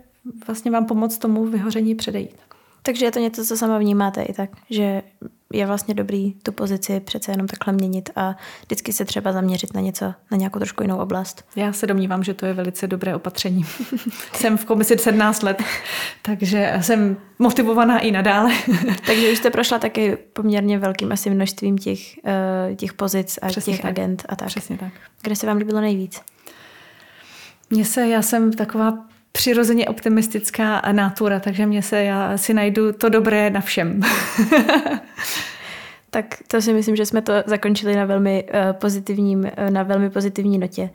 vlastně 0.47 0.71
vám 0.71 0.87
pomoct 0.87 1.19
tomu 1.19 1.45
vyhoření 1.45 1.95
předejít. 1.95 2.37
Takže 2.83 3.05
je 3.05 3.11
to 3.11 3.19
něco, 3.19 3.45
co 3.45 3.57
sama 3.57 3.79
vnímáte 3.79 4.23
i 4.23 4.33
tak, 4.33 4.51
že 4.71 5.03
je 5.57 5.67
vlastně 5.67 5.95
dobrý 5.95 6.35
tu 6.43 6.53
pozici 6.53 7.01
přece 7.01 7.33
jenom 7.33 7.47
takhle 7.47 7.73
měnit 7.73 8.11
a 8.17 8.37
vždycky 8.67 8.93
se 8.93 9.05
třeba 9.05 9.33
zaměřit 9.33 9.75
na 9.75 9.81
něco, 9.81 10.05
na 10.31 10.37
nějakou 10.37 10.59
trošku 10.59 10.83
jinou 10.83 10.99
oblast. 10.99 11.45
Já 11.57 11.73
se 11.73 11.87
domnívám, 11.87 12.25
že 12.25 12.35
to 12.35 12.47
je 12.47 12.53
velice 12.53 12.87
dobré 12.87 13.15
opatření. 13.15 13.65
jsem 14.35 14.57
v 14.57 14.65
komisi 14.65 14.99
17 14.99 15.43
let, 15.43 15.63
takže 16.23 16.79
jsem 16.81 17.17
motivovaná 17.39 17.99
i 17.99 18.11
nadále. 18.11 18.53
takže 19.07 19.33
už 19.33 19.39
jste 19.39 19.51
prošla 19.51 19.79
taky 19.79 20.17
poměrně 20.17 20.79
velkým 20.79 21.13
asi 21.13 21.31
množstvím 21.31 21.79
těch, 21.79 22.19
eh, 22.25 22.75
těch 22.77 22.93
pozic 22.93 23.39
a 23.43 23.47
Přesně 23.47 23.73
těch 23.73 23.83
tak. 23.83 23.91
agent 23.91 24.25
a 24.29 24.37
tak. 24.37 24.49
Přesně 24.49 24.79
tak. 24.79 24.93
Kde 25.23 25.37
se 25.37 25.47
vám 25.47 25.57
líbilo 25.57 25.81
nejvíc? 25.81 26.21
Mně 27.71 27.85
se, 27.85 28.09
já 28.09 28.23
jsem 28.23 28.53
taková 28.53 28.99
přirozeně 29.37 29.87
optimistická 29.87 30.83
natura, 30.93 31.41
takže 31.41 31.67
mě 31.67 31.83
se, 31.83 32.05
já 32.05 32.39
si 32.39 32.55
najdu 32.55 32.93
to 32.93 33.09
dobré 33.09 33.51
na 33.51 33.61
všem. 33.61 34.01
tak 36.11 36.25
to 36.49 36.63
si 36.63 36.73
myslím, 36.73 36.97
že 36.97 37.07
jsme 37.07 37.23
to 37.23 37.33
zakončili 37.47 37.97
na 37.97 38.05
velmi 38.05 38.45
uh, 38.45 38.73
pozitivním, 38.73 39.39
uh, 39.39 39.71
na 39.71 39.83
velmi 39.83 40.11
pozitivní 40.11 40.59
notě. 40.59 40.91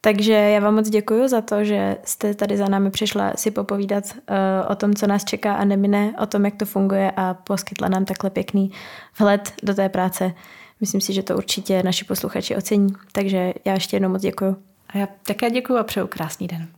Takže 0.00 0.32
já 0.32 0.60
vám 0.60 0.74
moc 0.74 0.88
děkuji 0.88 1.28
za 1.28 1.40
to, 1.40 1.64
že 1.64 1.96
jste 2.04 2.34
tady 2.34 2.56
za 2.56 2.68
námi 2.68 2.90
přišla 2.90 3.32
si 3.36 3.50
popovídat 3.50 4.04
uh, 4.04 4.36
o 4.68 4.74
tom, 4.74 4.94
co 4.94 5.06
nás 5.06 5.24
čeká 5.24 5.54
a 5.54 5.64
nemine, 5.64 6.14
o 6.20 6.26
tom, 6.26 6.44
jak 6.44 6.56
to 6.56 6.64
funguje 6.64 7.12
a 7.16 7.34
poskytla 7.34 7.88
nám 7.88 8.04
takhle 8.04 8.30
pěkný 8.30 8.70
vhled 9.18 9.52
do 9.62 9.74
té 9.74 9.88
práce. 9.88 10.32
Myslím 10.80 11.00
si, 11.00 11.12
že 11.12 11.22
to 11.22 11.36
určitě 11.36 11.82
naši 11.82 12.04
posluchači 12.04 12.56
ocení. 12.56 12.92
Takže 13.12 13.54
já 13.64 13.74
ještě 13.74 13.96
jednou 13.96 14.08
moc 14.08 14.22
děkuji. 14.22 14.56
A 14.88 14.98
já 14.98 15.08
také 15.22 15.50
děkuji 15.50 15.78
a 15.78 15.84
přeju 15.84 16.06
krásný 16.06 16.46
den. 16.46 16.68